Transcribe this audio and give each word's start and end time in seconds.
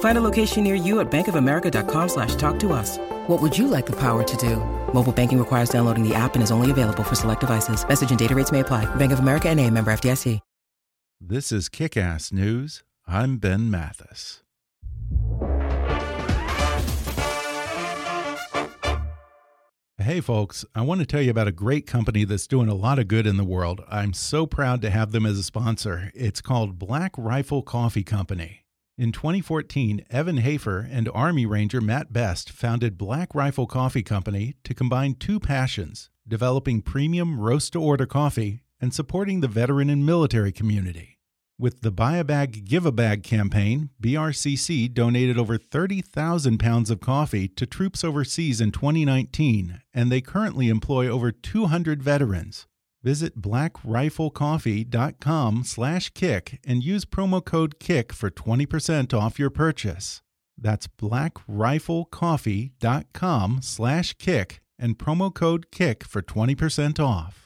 Find 0.00 0.16
a 0.16 0.22
location 0.22 0.64
near 0.64 0.76
you 0.76 1.00
at 1.00 1.10
bankofamerica.com 1.10 2.08
slash 2.08 2.36
talk 2.36 2.58
to 2.60 2.72
us. 2.72 2.98
What 3.26 3.42
would 3.42 3.58
you 3.58 3.66
like 3.68 3.86
the 3.86 3.96
power 3.96 4.22
to 4.22 4.36
do? 4.36 4.56
Mobile 4.94 5.12
banking 5.12 5.38
requires 5.38 5.68
downloading 5.68 6.08
the 6.08 6.14
app 6.14 6.34
and 6.34 6.42
is 6.42 6.52
only 6.52 6.70
available 6.70 7.02
for 7.02 7.16
select 7.16 7.40
devices. 7.40 7.86
Message 7.86 8.10
and 8.10 8.18
data 8.18 8.34
rates 8.34 8.52
may 8.52 8.60
apply. 8.60 8.86
Bank 8.94 9.12
of 9.12 9.18
America 9.18 9.48
and 9.48 9.60
a 9.60 9.68
member 9.70 9.92
FDIC. 9.92 10.40
This 11.20 11.52
is 11.52 11.70
Kick-Ass 11.70 12.32
News. 12.32 12.82
I'm 13.06 13.38
Ben 13.38 13.70
Mathis. 13.70 14.42
Hey, 19.96 20.20
folks, 20.20 20.66
I 20.74 20.82
want 20.82 21.00
to 21.00 21.06
tell 21.06 21.22
you 21.22 21.30
about 21.30 21.48
a 21.48 21.52
great 21.52 21.86
company 21.86 22.24
that's 22.24 22.46
doing 22.46 22.68
a 22.68 22.74
lot 22.74 22.98
of 22.98 23.08
good 23.08 23.26
in 23.26 23.38
the 23.38 23.44
world. 23.44 23.82
I'm 23.88 24.12
so 24.12 24.44
proud 24.44 24.82
to 24.82 24.90
have 24.90 25.12
them 25.12 25.24
as 25.24 25.38
a 25.38 25.42
sponsor. 25.42 26.10
It's 26.14 26.42
called 26.42 26.78
Black 26.78 27.12
Rifle 27.16 27.62
Coffee 27.62 28.02
Company. 28.02 28.63
In 28.96 29.10
2014, 29.10 30.04
Evan 30.08 30.36
Hafer 30.36 30.78
and 30.88 31.10
Army 31.12 31.44
Ranger 31.46 31.80
Matt 31.80 32.12
Best 32.12 32.52
founded 32.52 32.96
Black 32.96 33.34
Rifle 33.34 33.66
Coffee 33.66 34.04
Company 34.04 34.54
to 34.62 34.72
combine 34.72 35.14
two 35.14 35.40
passions 35.40 36.10
developing 36.28 36.80
premium 36.80 37.40
roast 37.40 37.72
to 37.72 37.80
order 37.80 38.06
coffee 38.06 38.60
and 38.80 38.94
supporting 38.94 39.40
the 39.40 39.48
veteran 39.48 39.90
and 39.90 40.06
military 40.06 40.52
community. 40.52 41.18
With 41.58 41.80
the 41.80 41.90
Buy 41.90 42.18
a 42.18 42.24
Bag, 42.24 42.66
Give 42.66 42.86
a 42.86 42.92
Bag 42.92 43.24
campaign, 43.24 43.90
BRCC 44.00 44.94
donated 44.94 45.38
over 45.38 45.58
30,000 45.58 46.58
pounds 46.58 46.88
of 46.88 47.00
coffee 47.00 47.48
to 47.48 47.66
troops 47.66 48.04
overseas 48.04 48.60
in 48.60 48.70
2019, 48.70 49.80
and 49.92 50.12
they 50.12 50.20
currently 50.20 50.68
employ 50.68 51.08
over 51.08 51.32
200 51.32 52.00
veterans. 52.00 52.68
Visit 53.04 53.38
blackriflecoffee.com 53.38 55.62
slash 55.64 56.10
kick 56.10 56.58
and 56.64 56.82
use 56.82 57.04
promo 57.04 57.44
code 57.44 57.78
KICK 57.78 58.12
for 58.12 58.30
20% 58.30 59.12
off 59.12 59.38
your 59.38 59.50
purchase. 59.50 60.22
That's 60.56 60.86
blackriflecoffee.com 60.86 63.58
slash 63.60 64.14
kick 64.14 64.62
and 64.78 64.98
promo 64.98 65.34
code 65.34 65.70
KICK 65.70 66.04
for 66.04 66.22
20% 66.22 66.98
off. 66.98 67.42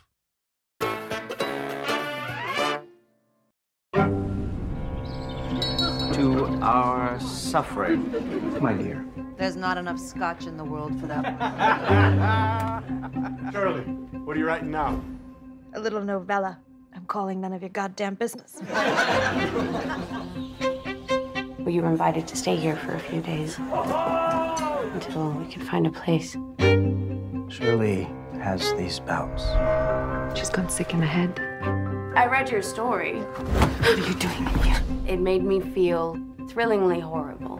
to 6.12 6.44
our 6.62 7.18
suffering, 7.20 8.12
my 8.60 8.74
dear. 8.74 9.04
There's 9.36 9.56
not 9.56 9.76
enough 9.76 9.98
scotch 9.98 10.46
in 10.46 10.56
the 10.56 10.64
world 10.64 11.00
for 11.00 11.08
that. 11.08 12.82
Shirley, 13.52 13.82
what 13.82 14.36
are 14.36 14.40
you 14.40 14.46
writing 14.46 14.70
now? 14.72 15.00
A 15.74 15.80
little 15.80 16.02
novella. 16.02 16.58
I'm 16.94 17.04
calling 17.04 17.40
none 17.40 17.52
of 17.52 17.60
your 17.60 17.68
goddamn 17.68 18.14
business. 18.14 18.56
well, 21.58 21.68
you 21.68 21.82
were 21.82 21.90
invited 21.90 22.26
to 22.28 22.36
stay 22.36 22.56
here 22.56 22.76
for 22.76 22.94
a 22.94 22.98
few 22.98 23.20
days 23.20 23.58
until 23.58 25.32
we 25.32 25.46
can 25.46 25.62
find 25.62 25.86
a 25.86 25.90
place. 25.90 26.36
Shirley 27.48 28.08
has 28.40 28.72
these 28.74 28.98
bouts. 29.00 29.44
She's 30.38 30.48
gone 30.48 30.70
sick 30.70 30.94
in 30.94 31.00
the 31.00 31.06
head. 31.06 31.38
I 32.16 32.26
read 32.26 32.50
your 32.50 32.62
story. 32.62 33.18
What 33.18 33.98
are 33.98 34.08
you 34.08 34.14
doing 34.14 34.46
in 34.46 34.58
here? 34.60 34.82
It 35.06 35.20
made 35.20 35.44
me 35.44 35.60
feel 35.60 36.16
thrillingly 36.48 37.00
horrible. 37.00 37.58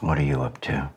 What 0.00 0.18
are 0.18 0.24
you 0.24 0.40
up 0.40 0.60
to? 0.62 0.90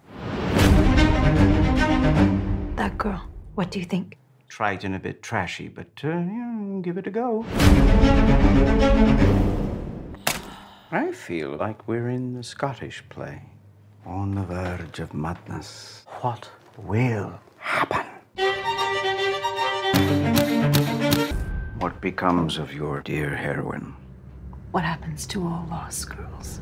That 2.76 2.98
girl, 2.98 3.22
what 3.54 3.70
do 3.70 3.78
you 3.78 3.86
think? 3.86 4.18
Trite 4.50 4.84
and 4.84 4.96
a 4.96 5.00
bit 5.00 5.22
trashy, 5.22 5.68
but 5.68 6.02
uh, 6.04 6.08
yeah, 6.10 6.80
give 6.82 6.98
it 6.98 7.06
a 7.06 7.12
go. 7.12 7.46
I 10.92 11.12
feel 11.12 11.56
like 11.56 11.88
we're 11.88 12.10
in 12.10 12.34
the 12.34 12.44
Scottish 12.44 13.04
play, 13.10 13.44
on 14.06 14.34
the 14.34 14.42
verge 14.42 15.00
of 15.00 15.14
madness. 15.14 16.04
What 16.22 16.50
will 16.78 17.40
happen? 17.58 18.06
What 21.78 22.02
becomes 22.02 22.58
of 22.58 22.74
your 22.74 23.02
dear 23.02 23.36
heroine? 23.36 23.94
What 24.72 24.84
happens 24.84 25.28
to 25.28 25.44
all 25.46 25.68
lost 25.70 26.10
girls? 26.10 26.60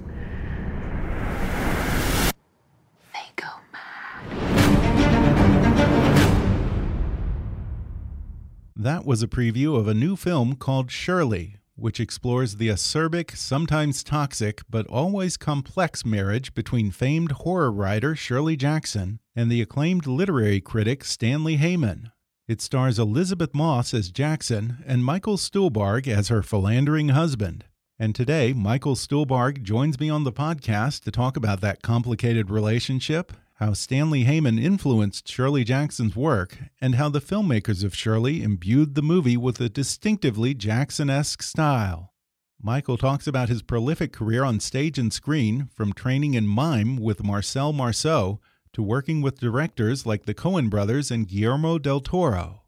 That 8.82 9.06
was 9.06 9.22
a 9.22 9.28
preview 9.28 9.78
of 9.78 9.88
a 9.88 9.94
new 9.94 10.16
film 10.16 10.56
called 10.56 10.90
Shirley, 10.90 11.58
which 11.76 12.00
explores 12.00 12.56
the 12.56 12.70
acerbic, 12.70 13.38
sometimes 13.38 14.04
toxic, 14.04 14.64
but 14.72 14.88
always 14.88 15.38
complex 15.38 16.04
marriage 16.04 16.56
between 16.56 16.90
famed 16.90 17.32
horror 17.34 17.72
writer 17.72 18.16
Shirley 18.16 18.56
Jackson 18.56 19.20
and 19.36 19.52
the 19.52 19.62
acclaimed 19.62 20.08
literary 20.08 20.60
critic 20.62 21.04
Stanley 21.04 21.58
Hyman. 21.58 22.12
It 22.48 22.60
stars 22.60 22.98
Elisabeth 22.98 23.54
Moss 23.54 23.94
as 23.94 24.10
Jackson 24.10 24.84
and 24.88 25.06
Michael 25.06 25.38
Stuhlbarg 25.38 26.08
as 26.08 26.30
her 26.30 26.42
philandering 26.42 27.10
husband. 27.10 27.66
And 28.00 28.16
today, 28.16 28.52
Michael 28.52 28.96
Stuhlbarg 28.96 29.62
joins 29.62 30.00
me 30.00 30.10
on 30.10 30.24
the 30.24 30.34
podcast 30.34 31.04
to 31.04 31.12
talk 31.12 31.38
about 31.38 31.62
that 31.62 31.84
complicated 31.84 32.50
relationship, 32.50 33.32
how 33.62 33.74
Stanley 33.74 34.24
Hyman 34.24 34.58
influenced 34.58 35.28
Shirley 35.28 35.64
Jackson's 35.64 36.16
work, 36.16 36.58
and 36.82 36.96
how 36.96 37.10
the 37.10 37.22
filmmakers 37.22 37.84
of 37.84 37.96
Shirley 37.96 38.42
imbued 38.42 38.96
the 38.96 39.04
movie 39.04 39.38
with 39.38 39.62
a 39.62 39.70
distinctively 39.70 40.56
Jackson 40.56 41.12
esque 41.12 41.44
style. 41.44 42.12
Michael 42.60 42.98
talks 42.98 43.28
about 43.28 43.50
his 43.50 43.62
prolific 43.62 44.12
career 44.12 44.44
on 44.44 44.60
stage 44.60 44.98
and 44.98 45.14
screen, 45.14 45.70
from 45.76 45.94
training 45.94 46.34
in 46.34 46.48
mime 46.48 46.98
with 46.98 47.24
Marcel 47.24 47.72
Marceau 47.72 48.40
to 48.74 48.82
working 48.82 49.22
with 49.22 49.40
directors 49.40 50.08
like 50.08 50.26
the 50.26 50.34
Coen 50.34 50.68
brothers 50.68 51.12
and 51.12 51.28
Guillermo 51.28 51.78
del 51.78 52.00
Toro. 52.00 52.64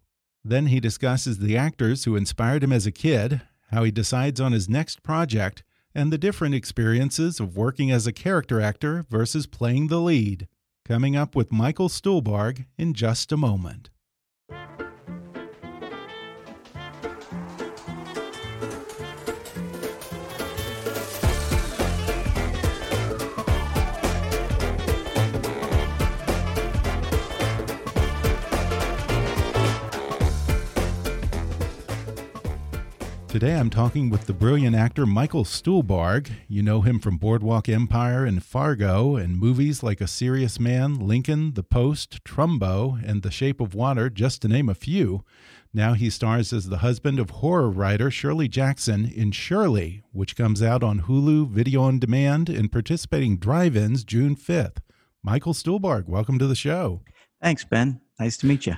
Then 0.46 0.68
he 0.68 0.80
discusses 0.80 1.40
the 1.40 1.58
actors 1.58 2.04
who 2.04 2.16
inspired 2.16 2.64
him 2.64 2.72
as 2.72 2.86
a 2.86 2.92
kid, 2.92 3.42
how 3.72 3.84
he 3.84 3.90
decides 3.90 4.40
on 4.40 4.52
his 4.52 4.70
next 4.70 5.02
project, 5.02 5.64
and 5.96 6.14
the 6.14 6.20
different 6.20 6.54
experiences 6.54 7.40
of 7.40 7.58
working 7.58 7.90
as 7.90 8.06
a 8.06 8.14
character 8.14 8.62
actor 8.62 9.08
versus 9.10 9.48
playing 9.48 9.88
the 9.88 10.00
lead. 10.00 10.48
Coming 10.86 11.16
up 11.16 11.34
with 11.34 11.54
Michael 11.54 11.88
Stuhlbarg 11.88 12.66
in 12.78 12.94
just 12.94 13.32
a 13.32 13.38
moment. 13.38 13.90
Today 33.34 33.56
I'm 33.56 33.72
talking 33.72 34.12
with 34.12 34.28
the 34.28 34.34
brilliant 34.34 34.76
actor 34.76 35.08
Michael 35.08 35.44
Stuhlbarg. 35.44 36.30
You 36.48 36.62
know 36.62 36.82
him 36.82 37.00
from 37.00 37.18
Boardwalk 37.18 37.68
Empire 37.68 38.26
and 38.26 38.44
Fargo 38.44 39.16
and 39.16 39.40
movies 39.40 39.82
like 39.82 40.02
A 40.02 40.08
Serious 40.08 40.60
Man, 40.60 41.00
Lincoln, 41.00 41.56
The 41.56 41.64
Post, 41.64 42.24
Trumbo, 42.24 43.04
and 43.04 43.24
The 43.24 43.32
Shape 43.32 43.60
of 43.60 43.74
Water, 43.74 44.12
just 44.12 44.44
to 44.44 44.48
name 44.48 44.70
a 44.70 44.76
few. 44.76 45.24
Now 45.74 45.94
he 45.94 46.12
stars 46.12 46.54
as 46.54 46.70
the 46.70 46.78
husband 46.78 47.18
of 47.18 47.32
horror 47.32 47.72
writer 47.72 48.12
Shirley 48.12 48.48
Jackson 48.48 49.12
in 49.12 49.32
Shirley, 49.32 50.04
which 50.12 50.36
comes 50.36 50.62
out 50.62 50.84
on 50.84 51.02
Hulu 51.02 51.50
Video 51.50 51.82
on 51.82 51.98
Demand 51.98 52.50
and 52.50 52.72
participating 52.72 53.38
drive 53.38 53.76
ins 53.76 54.04
June 54.04 54.36
5th. 54.36 54.78
Michael 55.24 55.54
Stuhlbarg, 55.54 56.08
welcome 56.08 56.38
to 56.38 56.46
the 56.46 56.54
show. 56.54 57.02
Thanks, 57.42 57.66
Ben. 57.66 58.00
Nice 58.20 58.38
to 58.38 58.46
meet 58.46 58.68
you. 58.68 58.76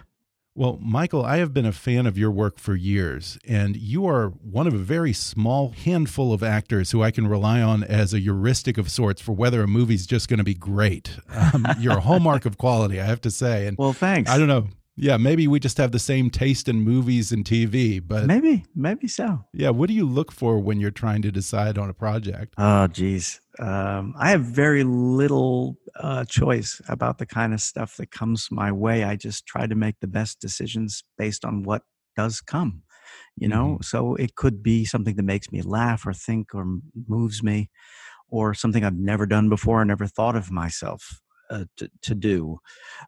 Well, 0.58 0.80
Michael, 0.82 1.26
I 1.26 1.38
have 1.38 1.54
been 1.54 1.66
a 1.66 1.74
fan 1.74 2.06
of 2.06 2.18
your 2.18 2.32
work 2.32 2.60
for 2.60 2.76
years, 2.76 3.38
and 3.46 3.76
you 3.76 4.08
are 4.08 4.30
one 4.30 4.68
of 4.68 4.74
a 4.74 4.78
very 4.78 5.12
small 5.12 5.72
handful 5.72 6.32
of 6.32 6.42
actors 6.44 6.92
who 6.92 7.04
I 7.04 7.12
can 7.12 7.28
rely 7.28 7.62
on 7.62 7.84
as 7.84 8.14
a 8.14 8.20
heuristic 8.20 8.78
of 8.78 8.90
sorts 8.90 9.22
for 9.22 9.34
whether 9.34 9.62
a 9.62 9.68
movie's 9.68 10.08
just 10.08 10.30
going 10.30 10.38
to 10.38 10.46
be 10.46 10.54
great. 10.54 11.18
Um, 11.28 11.68
you're 11.80 11.98
a 11.98 12.00
hallmark 12.00 12.46
of 12.46 12.58
quality, 12.58 13.02
I 13.02 13.04
have 13.04 13.20
to 13.22 13.32
say. 13.32 13.68
And 13.68 13.78
well, 13.78 13.92
thanks. 13.92 14.32
I 14.32 14.38
don't 14.38 14.48
know. 14.48 14.70
Yeah, 14.96 15.18
maybe 15.18 15.46
we 15.46 15.60
just 15.60 15.78
have 15.78 15.92
the 15.92 16.00
same 16.00 16.30
taste 16.30 16.70
in 16.70 16.80
movies 16.80 17.34
and 17.34 17.44
TV, 17.44 18.02
but 18.02 18.26
maybe, 18.26 18.64
maybe 18.74 19.10
so. 19.10 19.44
Yeah, 19.52 19.72
what 19.72 19.90
do 19.90 19.94
you 19.94 20.06
look 20.06 20.32
for 20.32 20.58
when 20.58 20.80
you're 20.80 20.90
trying 20.90 21.22
to 21.24 21.34
decide 21.34 21.78
on 21.78 21.90
a 21.90 21.94
project? 21.94 22.54
Oh, 22.58 22.88
geez, 22.88 23.42
um, 23.60 24.14
I 24.18 24.30
have 24.30 24.42
very 24.42 24.84
little 24.84 25.78
uh, 25.96 26.26
choice 26.26 26.82
about 26.88 27.18
the 27.18 27.26
kind 27.26 27.54
of 27.54 27.62
stuff 27.62 27.96
that 27.98 28.12
comes 28.12 28.48
my 28.52 28.72
way. 28.72 29.04
I 29.04 29.16
just 29.16 29.46
try 29.46 29.68
to 29.68 29.76
make 29.76 29.96
the 30.00 30.08
best 30.08 30.40
decisions 30.40 31.04
based 31.18 31.46
on 31.46 31.64
what 31.64 31.84
does 32.16 32.42
come. 32.42 32.84
You 33.38 33.50
know, 33.50 33.66
mm 33.66 33.76
-hmm. 33.76 33.84
so 33.84 34.16
it 34.16 34.36
could 34.36 34.62
be 34.64 34.86
something 34.86 35.16
that 35.16 35.26
makes 35.26 35.52
me 35.52 35.62
laugh 35.62 36.08
or 36.08 36.14
think 36.14 36.54
or 36.54 36.66
moves 37.08 37.42
me, 37.42 37.70
or 38.28 38.54
something 38.54 38.84
I've 38.84 38.98
never 38.98 39.28
done 39.28 39.50
before 39.50 39.82
or 39.82 39.86
never 39.86 40.08
thought 40.08 40.36
of 40.36 40.52
myself 40.52 41.22
uh, 41.50 41.66
to, 41.78 41.90
to 42.02 42.16
do. 42.16 42.60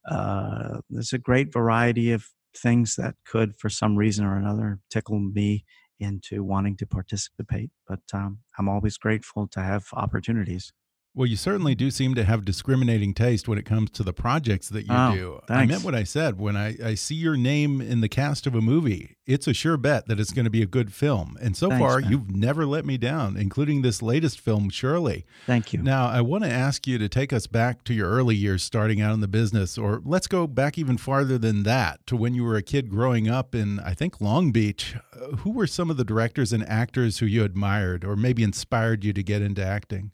Uh, 0.10 0.80
there's 0.90 1.14
a 1.14 1.18
great 1.18 1.54
variety 1.54 2.12
of 2.12 2.26
things 2.56 2.96
that 2.96 3.16
could, 3.26 3.56
for 3.56 3.70
some 3.70 3.98
reason 3.98 4.26
or 4.26 4.38
another, 4.38 4.80
tickle 4.90 5.20
me 5.20 5.66
into 6.00 6.44
wanting 6.44 6.78
to 6.78 6.88
participate. 6.88 7.72
But 7.88 8.02
um, 8.14 8.40
I'm 8.58 8.70
always 8.70 8.98
grateful 8.98 9.48
to 9.50 9.62
have 9.62 9.88
opportunities. 9.94 10.74
Well, 11.18 11.25
you 11.25 11.36
certainly 11.36 11.74
do 11.74 11.90
seem 11.90 12.14
to 12.14 12.24
have 12.24 12.46
discriminating 12.46 13.16
taste 13.16 13.48
when 13.48 13.58
it 13.58 13.66
comes 13.66 13.90
to 13.90 14.04
the 14.04 14.14
projects 14.14 14.69
that 14.69 14.84
you 14.84 14.94
oh, 14.94 15.16
do. 15.16 15.40
Thanks. 15.48 15.64
I 15.64 15.66
meant 15.66 15.84
what 15.84 15.96
I 15.96 16.04
said. 16.04 16.38
When 16.38 16.56
I, 16.56 16.75
I 16.81 16.94
see 16.94 17.16
your 17.16 17.36
name 17.36 17.81
in 17.81 18.02
the 18.02 18.08
cast 18.08 18.46
of 18.46 18.54
a 18.54 18.62
movie, 18.62 19.18
it's 19.25 19.48
a 19.48 19.54
sure 19.56 19.78
bet 19.78 20.06
that 20.08 20.19
it's 20.19 20.31
going 20.31 20.46
to 20.46 20.52
be 20.52 20.62
a 20.62 20.68
good 20.68 20.94
film. 20.94 21.36
And 21.42 21.58
so 21.58 21.69
Thanks, 21.69 21.81
far, 21.81 22.02
man. 22.02 22.12
you've 22.12 22.30
never 22.30 22.68
let 22.68 22.86
me 22.86 23.00
down, 23.00 23.36
including 23.36 23.81
this 23.81 24.04
latest 24.04 24.40
film, 24.40 24.69
Shirley. 24.69 25.25
Thank 25.48 25.74
you. 25.74 25.81
Now, 25.81 26.08
I 26.08 26.22
want 26.22 26.44
to 26.44 26.52
ask 26.52 26.86
you 26.86 27.00
to 27.00 27.10
take 27.10 27.34
us 27.34 27.48
back 27.48 27.84
to 27.86 27.96
your 27.96 28.12
early 28.12 28.36
years 28.36 28.62
starting 28.62 29.02
out 29.02 29.16
in 29.16 29.22
the 29.22 29.28
business, 29.28 29.75
or 29.75 30.04
let's 30.06 30.28
go 30.28 30.46
back 30.46 30.78
even 30.78 30.98
farther 30.98 31.40
than 31.40 31.64
that 31.64 32.06
to 32.06 32.16
when 32.16 32.36
you 32.36 32.44
were 32.44 32.58
a 32.58 32.62
kid 32.62 32.92
growing 32.92 33.28
up 33.28 33.56
in, 33.56 33.80
I 33.80 33.96
think, 33.96 34.22
Long 34.22 34.52
Beach. 34.52 34.96
Uh, 35.19 35.38
who 35.38 35.50
were 35.50 35.66
some 35.66 35.90
of 35.90 35.98
the 35.98 36.06
directors 36.06 36.54
and 36.54 36.64
actors 36.69 37.18
who 37.18 37.25
you 37.25 37.44
admired 37.44 38.06
or 38.06 38.16
maybe 38.16 38.44
inspired 38.44 39.04
you 39.04 39.14
to 39.14 39.24
get 39.24 39.42
into 39.42 39.66
acting? 39.66 40.12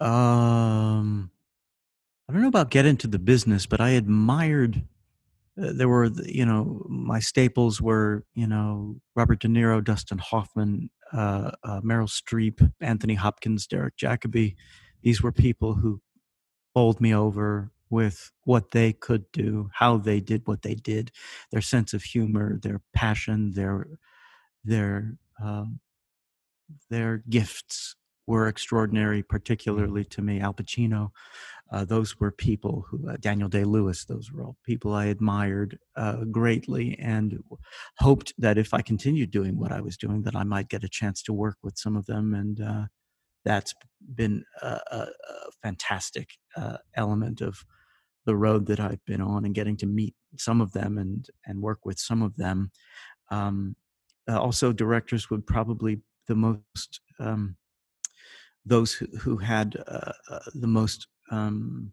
Um, 0.00 1.30
I 2.28 2.32
don't 2.32 2.42
know 2.42 2.48
about 2.48 2.70
get 2.70 2.86
into 2.86 3.06
the 3.06 3.18
business, 3.18 3.66
but 3.66 3.80
I 3.80 3.90
admired. 3.90 4.84
Uh, 5.60 5.72
there 5.72 5.88
were, 5.88 6.10
you 6.24 6.44
know, 6.46 6.86
my 6.88 7.20
staples 7.20 7.80
were, 7.80 8.24
you 8.34 8.46
know, 8.46 8.96
Robert 9.16 9.40
De 9.40 9.48
Niro, 9.48 9.82
Dustin 9.82 10.18
Hoffman, 10.18 10.90
uh, 11.12 11.50
uh, 11.64 11.80
Meryl 11.80 12.08
Streep, 12.08 12.70
Anthony 12.80 13.14
Hopkins, 13.14 13.66
Derek 13.66 13.96
Jacobi. 13.96 14.54
These 15.02 15.22
were 15.22 15.32
people 15.32 15.74
who 15.74 16.00
bowled 16.74 17.00
me 17.00 17.14
over 17.14 17.72
with 17.90 18.30
what 18.44 18.70
they 18.70 18.92
could 18.92 19.24
do, 19.32 19.70
how 19.72 19.96
they 19.96 20.20
did 20.20 20.46
what 20.46 20.62
they 20.62 20.74
did, 20.74 21.10
their 21.50 21.62
sense 21.62 21.94
of 21.94 22.02
humor, 22.02 22.58
their 22.62 22.80
passion, 22.92 23.52
their 23.52 23.86
their 24.64 25.16
um, 25.42 25.80
their 26.90 27.18
gifts 27.28 27.96
were 28.28 28.46
extraordinary, 28.46 29.22
particularly 29.22 30.04
to 30.04 30.20
me. 30.20 30.38
Al 30.38 30.52
Pacino, 30.52 31.08
uh, 31.72 31.84
those 31.86 32.20
were 32.20 32.30
people 32.30 32.84
who, 32.86 33.08
uh, 33.08 33.16
Daniel 33.18 33.48
Day 33.48 33.64
Lewis, 33.64 34.04
those 34.04 34.30
were 34.30 34.44
all 34.44 34.58
people 34.64 34.92
I 34.92 35.06
admired 35.06 35.78
uh, 35.96 36.24
greatly 36.24 36.98
and 36.98 37.42
hoped 37.96 38.34
that 38.36 38.58
if 38.58 38.74
I 38.74 38.82
continued 38.82 39.30
doing 39.30 39.58
what 39.58 39.72
I 39.72 39.80
was 39.80 39.96
doing, 39.96 40.22
that 40.24 40.36
I 40.36 40.44
might 40.44 40.68
get 40.68 40.84
a 40.84 40.90
chance 40.90 41.22
to 41.22 41.32
work 41.32 41.56
with 41.62 41.78
some 41.78 41.96
of 41.96 42.04
them. 42.04 42.34
And 42.34 42.60
uh, 42.60 42.84
that's 43.46 43.74
been 44.14 44.44
a, 44.60 44.78
a, 44.90 44.98
a 44.98 45.50
fantastic 45.62 46.28
uh, 46.54 46.76
element 46.94 47.40
of 47.40 47.64
the 48.26 48.36
road 48.36 48.66
that 48.66 48.78
I've 48.78 49.04
been 49.06 49.22
on 49.22 49.46
and 49.46 49.54
getting 49.54 49.78
to 49.78 49.86
meet 49.86 50.14
some 50.36 50.60
of 50.60 50.72
them 50.72 50.98
and, 50.98 51.26
and 51.46 51.62
work 51.62 51.86
with 51.86 51.98
some 51.98 52.20
of 52.20 52.36
them. 52.36 52.72
Um, 53.30 53.74
uh, 54.30 54.38
also, 54.38 54.70
directors 54.70 55.30
would 55.30 55.46
probably 55.46 56.02
the 56.26 56.34
most 56.34 57.00
um, 57.18 57.56
those 58.68 58.92
who, 58.92 59.06
who 59.18 59.36
had 59.36 59.76
uh, 59.86 60.12
uh, 60.30 60.38
the 60.54 60.66
most 60.66 61.08
um, 61.30 61.92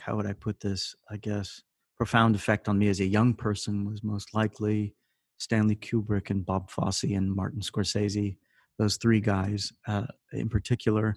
how 0.00 0.16
would 0.16 0.26
I 0.26 0.32
put 0.32 0.60
this? 0.60 0.94
I 1.10 1.16
guess 1.16 1.62
profound 1.96 2.34
effect 2.34 2.68
on 2.68 2.78
me 2.78 2.88
as 2.88 3.00
a 3.00 3.06
young 3.06 3.34
person 3.34 3.84
was 3.84 4.02
most 4.02 4.34
likely 4.34 4.94
Stanley 5.38 5.76
Kubrick 5.76 6.30
and 6.30 6.44
Bob 6.44 6.70
Fosse 6.70 7.04
and 7.04 7.32
Martin 7.32 7.60
Scorsese. 7.60 8.36
Those 8.78 8.96
three 8.96 9.20
guys, 9.20 9.72
uh, 9.86 10.06
in 10.32 10.48
particular, 10.48 11.14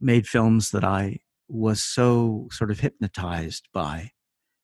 made 0.00 0.26
films 0.26 0.70
that 0.70 0.84
I 0.84 1.18
was 1.48 1.82
so 1.82 2.48
sort 2.52 2.70
of 2.70 2.80
hypnotized 2.80 3.68
by 3.72 4.10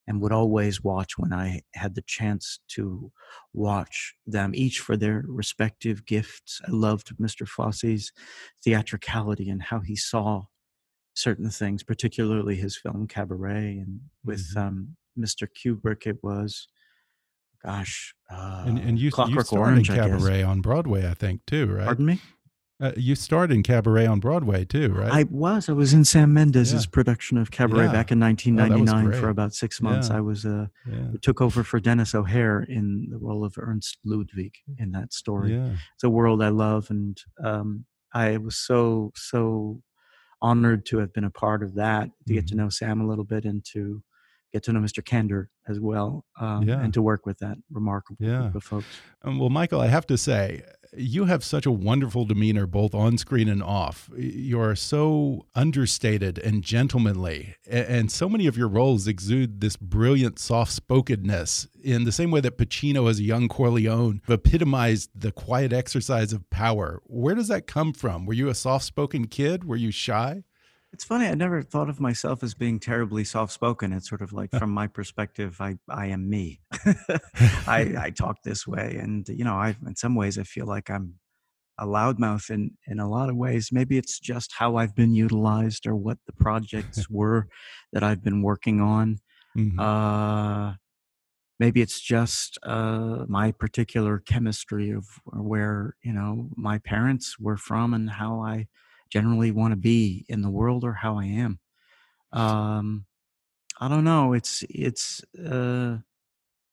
and 0.07 0.21
would 0.21 0.31
always 0.31 0.83
watch 0.83 1.17
when 1.17 1.33
I 1.33 1.61
had 1.73 1.95
the 1.95 2.01
chance 2.01 2.59
to 2.69 3.11
watch 3.53 4.15
them, 4.25 4.53
each 4.55 4.79
for 4.79 4.95
their 4.95 5.23
respective 5.27 6.05
gifts. 6.05 6.61
I 6.65 6.71
loved 6.71 7.17
Mr. 7.17 7.47
Fosse's 7.47 8.11
theatricality 8.63 9.49
and 9.49 9.61
how 9.61 9.81
he 9.81 9.95
saw 9.95 10.43
certain 11.13 11.49
things, 11.49 11.83
particularly 11.83 12.55
his 12.55 12.77
film 12.77 13.07
Cabaret. 13.07 13.79
And 13.79 13.99
with 14.23 14.55
mm-hmm. 14.55 14.67
um, 14.67 14.95
Mr. 15.19 15.47
Kubrick, 15.47 16.07
it 16.07 16.23
was, 16.23 16.69
gosh, 17.65 18.13
uh, 18.31 18.63
and, 18.65 18.77
and 18.79 18.99
you, 18.99 19.11
Clockwork 19.11 19.37
you 19.37 19.57
started 19.57 19.71
Orange, 19.71 19.89
Cabaret 19.89 20.43
on 20.43 20.61
Broadway, 20.61 21.07
I 21.07 21.13
think, 21.13 21.45
too, 21.45 21.65
right? 21.67 21.85
Pardon 21.85 22.05
me? 22.05 22.21
Uh, 22.79 22.91
you 22.95 23.15
starred 23.15 23.51
in 23.51 23.63
Cabaret 23.63 24.05
on 24.05 24.19
Broadway 24.19 24.63
too, 24.63 24.93
right? 24.93 25.11
I 25.11 25.23
was. 25.23 25.67
I 25.67 25.73
was 25.73 25.93
in 25.93 26.05
Sam 26.05 26.33
Mendes's 26.33 26.85
yeah. 26.85 26.89
production 26.91 27.39
of 27.39 27.49
Cabaret 27.49 27.85
yeah. 27.85 27.91
back 27.91 28.11
in 28.11 28.19
1999 28.19 29.13
oh, 29.13 29.19
for 29.19 29.29
about 29.29 29.55
six 29.55 29.81
months. 29.81 30.09
Yeah. 30.09 30.17
I 30.17 30.21
was 30.21 30.45
uh, 30.45 30.67
took 31.23 31.41
over 31.41 31.63
for 31.63 31.79
Denis 31.79 32.13
O'Hare 32.13 32.61
in 32.61 33.07
the 33.09 33.17
role 33.17 33.43
of 33.43 33.55
Ernst 33.57 33.97
Ludwig 34.05 34.53
in 34.77 34.91
that 34.91 35.11
story. 35.11 35.53
It's 35.55 36.03
a 36.03 36.09
world 36.09 36.43
I 36.43 36.49
love, 36.49 36.91
and 36.91 37.17
um, 37.43 37.85
I 38.13 38.37
was 38.37 38.57
so 38.57 39.11
so 39.15 39.81
honored 40.39 40.85
to 40.85 40.99
have 40.99 41.11
been 41.13 41.23
a 41.23 41.31
part 41.31 41.63
of 41.63 41.73
that, 41.75 42.03
to 42.03 42.07
mm-hmm. 42.09 42.33
get 42.35 42.47
to 42.47 42.53
mm-hmm. 42.53 42.65
know 42.65 42.69
Sam 42.69 43.01
a 43.01 43.07
little 43.07 43.25
bit, 43.25 43.45
and 43.45 43.65
to 43.73 44.03
get 44.53 44.63
to 44.63 44.73
know 44.73 44.79
Mr. 44.79 45.03
Kander 45.03 45.47
as 45.67 45.79
well, 45.79 46.25
um, 46.39 46.63
yeah. 46.63 46.79
and 46.79 46.93
to 46.93 47.01
work 47.01 47.25
with 47.25 47.39
that 47.39 47.57
remarkable 47.71 48.25
group 48.25 48.55
of 48.55 48.63
folks. 48.63 48.87
Um, 49.23 49.39
well, 49.39 49.49
Michael, 49.49 49.81
I 49.81 49.87
have 49.87 50.07
to 50.07 50.17
say, 50.17 50.63
you 50.95 51.25
have 51.25 51.43
such 51.43 51.65
a 51.65 51.71
wonderful 51.71 52.25
demeanor 52.25 52.65
both 52.65 52.93
on 52.93 53.17
screen 53.17 53.47
and 53.49 53.63
off. 53.63 54.09
You 54.17 54.59
are 54.59 54.75
so 54.75 55.45
understated 55.55 56.37
and 56.39 56.63
gentlemanly, 56.63 57.55
and 57.69 58.11
so 58.11 58.29
many 58.29 58.47
of 58.47 58.57
your 58.57 58.67
roles 58.67 59.07
exude 59.07 59.61
this 59.61 59.75
brilliant 59.75 60.39
soft 60.39 60.71
spokenness 60.71 61.67
in 61.83 62.03
the 62.03 62.11
same 62.11 62.31
way 62.31 62.41
that 62.41 62.57
Pacino 62.57 63.09
as 63.09 63.19
a 63.19 63.23
young 63.23 63.47
Corleone 63.47 64.21
epitomized 64.27 65.09
the 65.15 65.31
quiet 65.31 65.73
exercise 65.73 66.33
of 66.33 66.49
power. 66.49 67.01
Where 67.05 67.35
does 67.35 67.47
that 67.47 67.67
come 67.67 67.93
from? 67.93 68.25
Were 68.25 68.33
you 68.33 68.49
a 68.49 68.55
soft 68.55 68.85
spoken 68.85 69.27
kid? 69.27 69.63
Were 69.63 69.75
you 69.75 69.91
shy? 69.91 70.43
It's 70.93 71.03
funny. 71.03 71.27
I 71.27 71.33
never 71.33 71.61
thought 71.61 71.89
of 71.89 71.99
myself 71.99 72.43
as 72.43 72.53
being 72.53 72.79
terribly 72.79 73.23
soft-spoken. 73.23 73.91
It's 73.93 74.09
sort 74.09 74.21
of 74.21 74.33
like, 74.33 74.51
from 74.57 74.71
my 74.71 74.87
perspective, 74.87 75.59
I 75.59 75.77
I 75.89 76.07
am 76.07 76.29
me. 76.29 76.61
I 77.67 77.93
I 77.99 78.11
talk 78.15 78.43
this 78.43 78.65
way, 78.65 78.97
and 79.01 79.27
you 79.29 79.43
know, 79.43 79.55
I 79.55 79.75
in 79.85 79.95
some 79.95 80.15
ways 80.15 80.37
I 80.37 80.43
feel 80.43 80.65
like 80.65 80.89
I'm 80.89 81.15
a 81.77 81.85
loudmouth 81.85 82.49
in 82.49 82.71
in 82.87 82.99
a 82.99 83.09
lot 83.09 83.29
of 83.29 83.35
ways. 83.35 83.69
Maybe 83.71 83.97
it's 83.97 84.19
just 84.19 84.53
how 84.53 84.77
I've 84.77 84.95
been 84.95 85.13
utilized 85.13 85.85
or 85.87 85.95
what 85.95 86.17
the 86.25 86.33
projects 86.33 87.09
were 87.09 87.47
that 87.93 88.03
I've 88.03 88.23
been 88.23 88.41
working 88.41 88.81
on. 88.81 89.19
Mm-hmm. 89.57 89.79
Uh, 89.79 90.75
maybe 91.59 91.81
it's 91.81 91.99
just 91.99 92.57
uh, 92.63 93.25
my 93.27 93.51
particular 93.51 94.19
chemistry 94.19 94.91
of 94.91 95.05
where 95.25 95.95
you 96.01 96.13
know 96.13 96.49
my 96.55 96.77
parents 96.79 97.37
were 97.39 97.57
from 97.57 97.93
and 97.93 98.09
how 98.09 98.39
I 98.41 98.67
generally 99.09 99.51
want 99.51 99.71
to 99.71 99.77
be 99.77 100.25
in 100.29 100.41
the 100.41 100.49
world 100.49 100.83
or 100.83 100.93
how 100.93 101.17
I 101.17 101.25
am. 101.25 101.59
Um, 102.31 103.05
I 103.79 103.87
don't 103.87 104.03
know. 104.05 104.33
It's 104.33 104.63
it's. 104.69 105.23
Uh, 105.35 105.99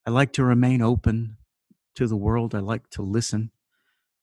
I 0.06 0.10
like 0.10 0.32
to 0.34 0.44
remain 0.44 0.82
open 0.82 1.38
to 1.96 2.06
the 2.06 2.16
world. 2.16 2.54
I 2.54 2.60
like 2.60 2.90
to 2.90 3.02
listen, 3.02 3.52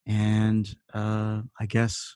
and 0.06 0.76
uh, 0.94 1.44
I 1.60 1.66
guess 1.68 2.16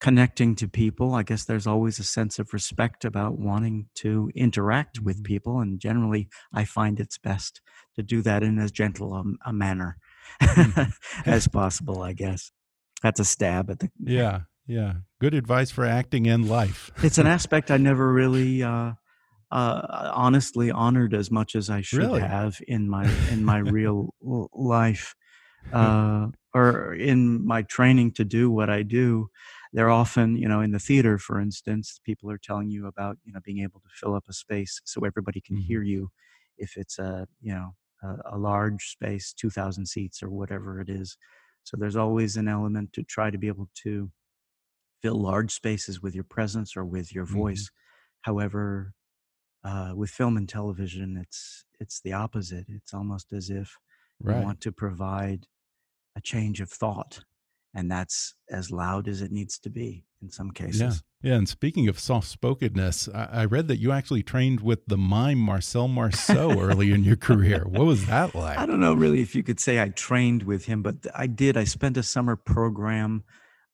connecting 0.00 0.54
to 0.56 0.68
people. 0.68 1.14
I 1.14 1.22
guess 1.22 1.44
there's 1.44 1.66
always 1.66 1.98
a 1.98 2.04
sense 2.04 2.38
of 2.38 2.52
respect 2.52 3.04
about 3.04 3.38
wanting 3.38 3.88
to 3.96 4.30
interact 4.34 5.00
with 5.00 5.22
Mm-hmm. 5.22 5.24
people, 5.24 5.60
and 5.60 5.80
generally, 5.80 6.28
I 6.52 6.64
find 6.64 7.00
it's 7.00 7.18
best 7.18 7.60
to 7.96 8.02
do 8.02 8.22
that 8.22 8.42
in 8.42 8.58
as 8.58 8.72
gentle 8.72 9.14
a, 9.14 9.24
a 9.46 9.52
manner 9.52 9.98
Mhm. 10.56 10.92
as 11.26 11.48
possible. 11.48 12.02
I 12.02 12.12
guess 12.12 12.52
that's 13.02 13.20
a 13.20 13.24
stab 13.24 13.70
at 13.70 13.80
the 13.80 13.90
Yeah, 13.98 14.42
yeah. 14.66 14.94
Good 15.20 15.34
advice 15.34 15.70
for 15.70 15.84
acting 15.84 16.26
and 16.26 16.48
life. 16.48 16.90
it's 17.02 17.18
an 17.18 17.26
aspect 17.26 17.70
I 17.70 17.76
never 17.76 18.12
really 18.12 18.62
uh, 18.62 18.92
uh, 19.50 20.10
honestly 20.14 20.70
honored 20.70 21.14
as 21.14 21.30
much 21.30 21.54
as 21.54 21.70
I 21.70 21.80
should 21.80 21.98
Really? 21.98 22.20
have 22.20 22.60
in 22.66 22.88
my 22.88 23.04
in 23.30 23.44
my 23.44 23.58
real 23.72 24.14
life, 24.52 25.14
uh, 25.72 26.28
or 26.54 26.94
in 26.94 27.44
my 27.46 27.62
training 27.62 28.12
to 28.12 28.24
do 28.24 28.50
what 28.50 28.70
I 28.70 28.82
do. 28.82 29.28
They're 29.72 29.90
often, 29.90 30.36
you 30.36 30.48
know, 30.48 30.60
in 30.60 30.70
the 30.70 30.78
theater, 30.78 31.18
for 31.18 31.40
instance, 31.40 31.98
people 32.04 32.30
are 32.30 32.38
telling 32.38 32.70
you 32.70 32.86
about, 32.86 33.18
you 33.24 33.32
know, 33.32 33.40
being 33.44 33.58
able 33.60 33.80
to 33.80 33.88
fill 33.92 34.14
up 34.14 34.24
a 34.28 34.32
space 34.32 34.80
so 34.84 35.04
everybody 35.04 35.40
can 35.40 35.56
Mhm. 35.56 35.62
hear 35.66 35.82
you. 35.82 36.10
If 36.56 36.76
it's 36.76 36.98
a, 36.98 37.26
you 37.40 37.52
know, 37.54 37.74
a, 38.02 38.36
a 38.36 38.38
large 38.38 38.90
space, 38.90 39.32
two 39.32 39.50
thousand 39.50 39.86
seats 39.86 40.22
or 40.22 40.30
whatever 40.30 40.80
it 40.80 40.88
is. 40.88 41.16
So 41.64 41.76
there's 41.76 41.96
always 41.96 42.36
an 42.36 42.46
element 42.48 42.92
to 42.94 43.02
try 43.02 43.30
to 43.30 43.38
be 43.38 43.48
able 43.48 43.68
to 43.84 44.10
fill 45.04 45.20
large 45.20 45.52
spaces 45.52 46.00
with 46.00 46.14
your 46.14 46.24
presence 46.24 46.74
or 46.78 46.82
with 46.82 47.14
your 47.14 47.26
Mhm. 47.26 47.32
voice. 47.42 47.70
However, 48.22 48.94
uh, 49.62 49.92
with 49.94 50.08
film 50.08 50.38
and 50.38 50.48
television, 50.48 51.18
it's 51.18 51.64
it's 51.78 52.00
the 52.00 52.12
opposite. 52.14 52.64
It's 52.70 52.94
almost 52.94 53.30
as 53.34 53.50
if 53.50 53.76
you 54.24 54.30
want 54.32 54.60
to 54.62 54.72
provide 54.72 55.46
a 56.16 56.20
change 56.22 56.62
of 56.62 56.70
thought, 56.70 57.24
and 57.74 57.90
that's 57.90 58.34
as 58.48 58.70
loud 58.70 59.08
as 59.08 59.20
it 59.20 59.30
needs 59.30 59.58
to 59.58 59.68
be 59.68 60.06
in 60.22 60.30
some 60.30 60.46
Yeah. 60.54 60.64
cases. 60.64 61.02
Yeah. 61.20 61.34
And 61.34 61.48
speaking 61.48 61.86
of 61.88 61.98
soft 61.98 62.28
spokenness, 62.28 63.08
I, 63.08 63.24
I 63.42 63.44
read 63.44 63.68
that 63.68 63.78
you 63.78 63.92
actually 63.92 64.22
trained 64.22 64.60
with 64.60 64.86
the 64.86 64.96
mime 64.96 65.38
Marcel 65.38 65.88
Marceau 65.88 66.58
early 66.60 66.92
in 66.92 67.04
your 67.04 67.16
career. 67.16 67.64
What 67.68 67.84
was 67.84 68.06
that 68.06 68.34
like? 68.34 68.56
I 68.56 68.64
don't 68.64 68.80
know 68.80 68.94
really 68.94 69.20
if 69.20 69.34
you 69.34 69.42
could 69.42 69.60
say 69.60 69.82
I 69.82 69.90
trained 69.90 70.44
with 70.44 70.64
him, 70.64 70.82
but 70.82 70.96
I 71.14 71.26
did. 71.26 71.58
I 71.58 71.64
spent 71.64 71.98
a 71.98 72.02
summer 72.02 72.36
program. 72.36 73.24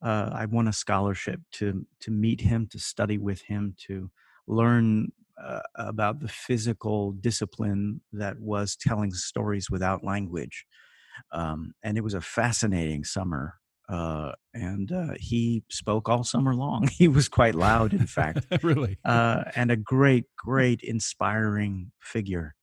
Uh, 0.03 0.31
I 0.33 0.47
won 0.47 0.69
a 0.69 0.73
scholarship 0.73 1.41
to 1.53 1.87
to 2.01 2.11
meet 2.11 2.41
him, 2.41 2.67
to 2.69 2.79
study 2.79 3.19
with 3.19 3.43
him, 3.43 3.75
to 3.87 4.11
learn 4.47 5.13
uh, 5.43 5.61
about 5.77 6.21
the 6.21 6.29
physical 6.29 7.13
discipline 7.13 8.01
that 8.13 8.39
was 8.41 8.77
telling 8.77 9.11
stories 9.13 9.71
without 9.71 10.05
language. 10.05 10.67
Um, 11.33 11.75
and 11.83 11.97
it 11.97 12.05
was 12.05 12.15
a 12.15 12.21
fascinating 12.21 13.05
summer. 13.05 13.55
Uh, 13.89 14.33
and 14.55 14.93
uh, 14.93 15.15
he 15.19 15.65
spoke 15.69 16.09
all 16.09 16.23
summer 16.23 16.55
long. 16.55 16.89
He 16.93 17.09
was 17.09 17.29
quite 17.29 17.55
loud, 17.55 17.93
in 17.93 18.07
fact 18.07 18.47
really? 18.63 18.99
uh, 19.05 19.45
and 19.57 19.71
a 19.71 19.77
great, 19.77 20.27
great, 20.37 20.81
inspiring 20.83 21.91
figure, 22.01 22.55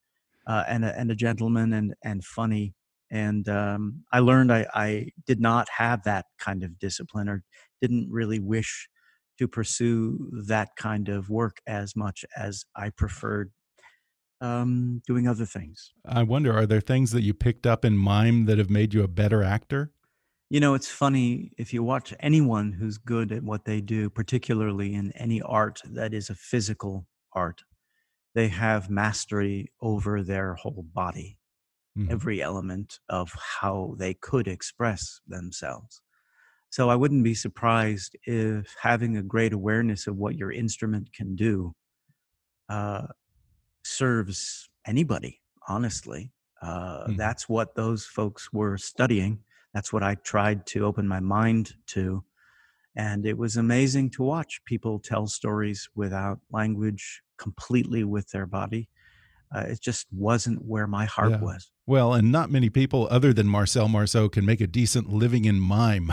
uh, 0.47 0.63
and 0.67 0.85
a, 0.85 0.97
and 0.97 1.11
a 1.11 1.15
gentleman, 1.15 1.73
and 1.73 1.95
and 2.01 2.23
funny. 2.23 2.73
And 3.09 3.47
um, 3.47 4.03
I 4.11 4.19
learned 4.19 4.51
I, 4.51 4.67
I 4.73 5.07
did 5.25 5.39
not 5.39 5.69
have 5.77 6.03
that 6.03 6.25
kind 6.39 6.63
of 6.63 6.77
discipline, 6.77 7.29
or 7.29 7.43
didn't 7.81 8.09
really 8.11 8.39
wish 8.39 8.89
to 9.37 9.47
pursue 9.47 10.29
that 10.47 10.69
kind 10.77 11.09
of 11.09 11.29
work 11.29 11.57
as 11.67 11.95
much 11.95 12.25
as 12.35 12.65
I 12.75 12.89
preferred 12.89 13.51
um, 14.41 15.01
doing 15.07 15.27
other 15.27 15.45
things. 15.45 15.93
I 16.05 16.23
wonder, 16.23 16.53
are 16.53 16.65
there 16.65 16.81
things 16.81 17.11
that 17.11 17.23
you 17.23 17.33
picked 17.33 17.65
up 17.65 17.85
in 17.85 17.97
mime 17.97 18.45
that 18.45 18.57
have 18.57 18.69
made 18.69 18.93
you 18.93 19.03
a 19.03 19.07
better 19.07 19.43
actor? 19.43 19.91
You 20.49 20.59
know, 20.59 20.75
it's 20.75 20.87
funny 20.87 21.51
if 21.57 21.73
you 21.73 21.83
watch 21.83 22.13
anyone 22.19 22.71
who's 22.71 22.97
good 22.97 23.31
at 23.31 23.43
what 23.43 23.65
they 23.65 23.81
do, 23.81 24.09
particularly 24.09 24.93
in 24.93 25.11
any 25.13 25.41
art 25.41 25.81
that 25.85 26.13
is 26.13 26.29
a 26.29 26.35
physical 26.35 27.05
art, 27.33 27.63
they 28.33 28.47
have 28.47 28.89
mastery 28.89 29.71
over 29.81 30.23
their 30.23 30.53
whole 30.53 30.85
body, 30.93 31.37
Mhm. 31.97 32.09
every 32.09 32.41
element 32.41 32.99
of 33.09 33.33
how 33.61 33.95
they 33.99 34.13
could 34.13 34.47
express 34.47 35.21
themselves. 35.27 36.01
So 36.69 36.89
I 36.89 36.95
wouldn't 36.97 37.23
be 37.23 37.35
surprised 37.35 38.17
if 38.23 38.75
having 38.81 39.17
a 39.17 39.23
great 39.23 39.53
awareness 39.53 40.07
of 40.07 40.17
what 40.17 40.35
your 40.37 40.51
instrument 40.51 41.13
can 41.13 41.35
do 41.35 41.75
uh, 42.69 43.07
serves 43.83 44.69
anybody, 44.85 45.41
honestly. 45.67 46.33
Uh, 46.61 47.09
Mhm. 47.09 47.17
That's 47.17 47.49
what 47.49 47.75
those 47.75 48.05
folks 48.05 48.53
were 48.53 48.77
studying. 48.77 49.43
That's 49.73 49.93
what 49.93 50.03
I 50.03 50.15
tried 50.15 50.65
to 50.67 50.85
open 50.85 51.07
my 51.07 51.19
mind 51.19 51.75
to. 51.87 52.25
And 52.95 53.25
it 53.25 53.37
was 53.37 53.57
amazing 53.57 54.11
to 54.11 54.23
watch 54.23 54.63
people 54.65 54.99
tell 54.99 55.27
stories 55.27 55.89
without 55.95 56.41
language, 56.51 57.23
completely 57.37 58.03
with 58.03 58.29
their 58.31 58.47
body. 58.47 58.89
Uh, 59.55 59.65
it 59.69 59.81
just 59.81 60.07
wasn't 60.11 60.65
where 60.65 60.87
my 60.87 61.05
heart 61.05 61.35
Yeah. 61.37 61.39
was. 61.39 61.71
Well, 61.89 62.13
and 62.13 62.33
not 62.33 62.51
many 62.51 62.69
people 62.69 63.07
other 63.09 63.31
than 63.31 63.47
Marcel 63.47 63.87
Marceau 63.87 64.27
can 64.27 64.45
make 64.45 64.59
a 64.59 64.67
decent 64.67 65.09
living 65.09 65.45
in 65.45 65.57
mime. 65.57 66.11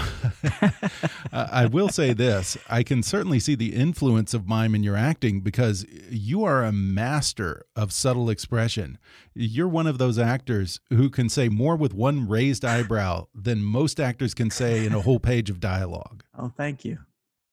I 1.32 1.66
will 1.66 1.88
say 1.88 2.12
this 2.12 2.56
I 2.70 2.84
can 2.84 3.02
certainly 3.02 3.40
see 3.40 3.56
the 3.56 3.74
influence 3.74 4.34
of 4.34 4.46
mime 4.46 4.76
in 4.76 4.84
your 4.84 4.96
acting 4.96 5.40
because 5.40 5.84
you 6.08 6.44
are 6.44 6.62
a 6.62 6.70
master 6.70 7.66
of 7.74 7.92
subtle 7.92 8.30
expression. 8.30 8.98
You're 9.34 9.66
one 9.66 9.88
of 9.88 9.98
those 9.98 10.16
actors 10.16 10.78
who 10.90 11.10
can 11.10 11.28
say 11.28 11.48
more 11.48 11.74
with 11.74 11.92
one 11.92 12.28
raised 12.28 12.64
eyebrow 12.64 13.26
than 13.34 13.64
most 13.64 13.98
actors 13.98 14.32
can 14.32 14.50
say 14.50 14.86
in 14.86 14.94
a 14.94 15.00
whole 15.00 15.18
page 15.18 15.50
of 15.50 15.58
dialogue. 15.58 16.22
Oh, 16.38 16.52
thank 16.56 16.84
you. 16.84 16.98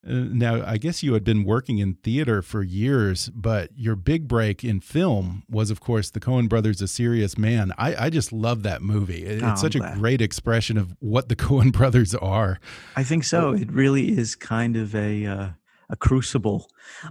Uh, 0.04 0.12
now, 0.32 0.64
I 0.66 0.78
guess 0.78 1.02
you 1.02 1.14
had 1.14 1.22
been 1.22 1.44
working 1.44 1.78
in 1.78 1.94
theater 1.94 2.42
for 2.42 2.62
years, 2.62 3.28
but 3.34 3.70
your 3.76 3.94
big 3.94 4.26
break 4.26 4.64
in 4.64 4.80
film 4.80 5.44
was, 5.48 5.70
of 5.70 5.78
course, 5.80 6.10
the 6.10 6.18
Coen 6.20 6.48
Brothers' 6.48 6.82
A 6.82 6.88
Serious 6.88 7.38
Man. 7.38 7.72
I, 7.78 8.06
I 8.06 8.10
just 8.10 8.32
love 8.32 8.62
that 8.64 8.82
movie. 8.82 9.24
It- 9.24 9.42
Oh, 9.42 9.52
it's 9.52 9.60
such 9.60 9.76
a 9.76 9.80
great 9.98 10.20
expression 10.20 10.76
of 10.76 10.94
what 11.00 11.28
the 11.28 11.36
Coen 11.36 11.72
Brothers 11.78 12.14
are. 12.16 12.58
I 12.96 13.04
think 13.04 13.24
so. 13.24 13.52
It 13.52 13.70
really 13.70 14.16
is 14.16 14.34
kind 14.34 14.76
of 14.76 14.94
a 14.94 15.26
uh, 15.26 15.48
a 15.92 15.96
crucible 15.96 16.60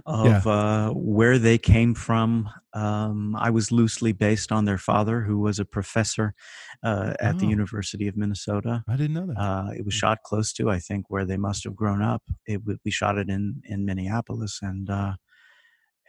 of 0.06 0.46
uh, 0.46 0.90
where 0.90 1.38
they 1.38 1.56
came 1.58 1.94
from. 1.94 2.50
Um, 2.74 3.36
I 3.36 3.50
was 3.50 3.70
loosely 3.72 4.12
based 4.12 4.50
on 4.52 4.64
their 4.66 4.78
father, 4.78 5.22
who 5.22 5.38
was 5.38 5.58
a 5.60 5.64
professor 5.64 6.34
uh, 6.82 7.14
at 7.20 7.38
the 7.38 7.46
Oh. 7.46 7.50
University 7.50 8.08
of 8.08 8.16
Minnesota. 8.16 8.82
I 8.88 8.96
didn't 8.96 9.14
know 9.14 9.26
that. 9.26 9.38
Uh, 9.40 9.70
it 9.78 9.84
was 9.84 9.94
shot 9.94 10.18
close 10.24 10.52
to, 10.54 10.68
I 10.70 10.80
think, 10.80 11.06
where 11.08 11.24
they 11.24 11.36
must 11.38 11.64
have 11.64 11.76
grown 11.76 12.02
up. 12.02 12.22
It 12.46 12.60
we 12.84 12.90
shot 12.90 13.18
it 13.18 13.28
in 13.30 13.62
in 13.64 13.84
Minneapolis, 13.86 14.58
and 14.62 14.90
uh, 14.90 15.14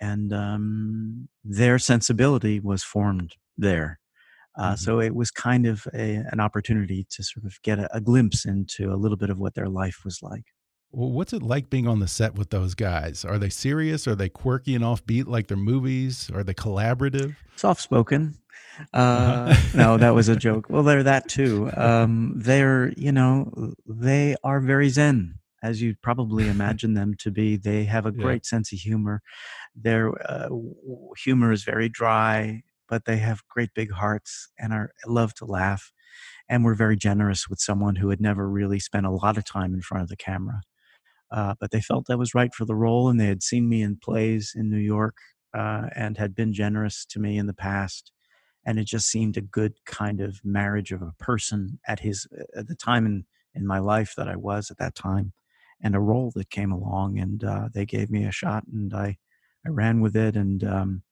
and 0.02 0.34
um, 0.34 1.30
their 1.44 1.80
sensibility 1.80 2.60
was 2.60 2.84
formed 2.84 3.36
there. 3.58 4.00
Uh, 4.58 4.74
Mhm. 4.74 4.80
So 4.80 5.00
it 5.00 5.16
was 5.16 5.32
kind 5.32 5.66
of 5.66 5.88
a, 5.94 6.16
an 6.32 6.40
opportunity 6.40 7.06
to 7.10 7.24
sort 7.24 7.46
of 7.46 7.62
get 7.64 7.80
a, 7.80 7.96
a 7.96 8.02
glimpse 8.02 8.46
into 8.46 8.92
a 8.94 8.98
little 8.98 9.18
bit 9.18 9.30
of 9.30 9.38
what 9.40 9.54
their 9.56 9.70
life 9.70 10.02
was 10.06 10.22
like. 10.22 10.53
Well, 10.96 11.10
what's 11.12 11.34
it 11.34 11.42
like 11.42 11.70
being 11.72 11.88
on 11.88 12.00
the 12.00 12.08
set 12.08 12.36
with 12.36 12.52
those 12.52 12.76
guys? 12.76 13.26
Are 13.26 13.40
they 13.40 13.50
serious? 13.50 14.08
Are 14.08 14.16
they 14.16 14.30
quirky 14.30 14.76
and 14.76 14.84
offbeat 14.84 15.26
like 15.28 15.48
their 15.48 15.58
movies? 15.58 16.30
Are 16.34 16.44
they 16.44 16.54
collaborative? 16.54 17.36
Soft 17.56 17.82
spoken. 17.82 18.38
Uh, 18.94 18.98
Uh-huh. 19.54 19.68
no, 19.78 19.98
that 19.98 20.14
was 20.14 20.30
a 20.30 20.36
joke. 20.48 20.68
Well, 20.70 20.84
they're 20.84 21.02
that 21.04 21.28
too. 21.28 21.72
Um, 21.76 22.34
they're, 22.36 22.94
you 22.96 23.12
know, 23.12 23.74
they 23.88 24.36
are 24.44 24.60
very 24.60 24.90
zen, 24.90 25.40
as 25.64 25.82
you'd 25.82 26.00
probably 26.04 26.48
imagine 26.48 26.94
them 26.94 27.16
to 27.20 27.32
be. 27.32 27.58
They 27.58 27.86
have 27.86 28.06
a 28.06 28.12
Yeah. 28.16 28.22
great 28.24 28.46
sense 28.46 28.72
of 28.72 28.78
humor. 28.80 29.22
Their 29.76 30.12
uh, 30.32 30.50
humor 31.24 31.52
is 31.52 31.64
very 31.64 31.90
dry, 31.90 32.62
but 32.88 33.06
they 33.06 33.18
have 33.18 33.42
great 33.50 33.74
big 33.74 33.92
hearts 33.92 34.50
and 34.60 34.72
are 34.74 34.92
love 35.08 35.34
to 35.36 35.46
laugh. 35.46 35.92
And 36.48 36.64
we're 36.64 36.76
very 36.76 36.98
generous 36.98 37.50
with 37.50 37.60
someone 37.60 37.96
who 37.96 38.10
had 38.10 38.22
never 38.22 38.48
really 38.48 38.80
spent 38.80 39.08
a 39.08 39.12
lot 39.12 39.38
of 39.38 39.46
time 39.46 39.74
in 39.74 39.82
front 39.82 40.04
of 40.04 40.10
the 40.10 40.18
camera. 40.18 40.62
Uh, 41.34 41.56
but 41.60 41.72
they 41.72 41.82
felt 41.82 42.12
I 42.12 42.16
was 42.16 42.36
right 42.36 42.56
for 42.56 42.66
the 42.66 42.76
role, 42.76 43.10
and 43.10 43.20
they 43.20 43.28
had 43.28 43.44
seen 43.44 43.70
me 43.70 43.82
in 43.84 43.98
plays 43.98 44.54
in 44.56 44.70
New 44.72 44.78
York 44.80 45.18
uh, 45.56 45.90
and 45.96 46.18
had 46.18 46.36
been 46.36 46.54
generous 46.54 47.06
to 47.08 47.20
me 47.20 47.38
in 47.40 47.48
the 47.48 47.56
past. 47.56 48.14
And 48.66 48.80
it 48.80 48.86
just 48.88 49.08
seemed 49.08 49.38
a 49.38 49.42
good 49.42 49.74
kind 49.86 50.22
of 50.22 50.42
marriage 50.44 50.92
of 50.92 51.02
a 51.02 51.14
person 51.20 51.80
at 51.88 52.00
his 52.00 52.28
at 52.58 52.68
the 52.68 52.76
time 52.76 53.06
in 53.06 53.26
in 53.56 53.68
my 53.68 53.80
life 53.80 54.14
that 54.18 54.28
I 54.30 54.36
was 54.36 54.72
at 54.72 54.78
that 54.80 54.96
time, 54.96 55.34
and 55.82 55.96
a 55.96 56.00
role 56.00 56.32
that 56.36 56.50
came 56.50 56.72
along, 56.72 57.20
and 57.20 57.44
uh, 57.44 57.70
they 57.74 57.86
gave 57.86 58.10
me 58.12 58.26
a 58.26 58.32
shot, 58.32 58.66
and 58.68 58.94
I 58.94 59.18
I 59.66 59.70
ran 59.70 60.02
with 60.02 60.16
it, 60.16 60.36
and 60.38 60.64
um, 60.64 61.04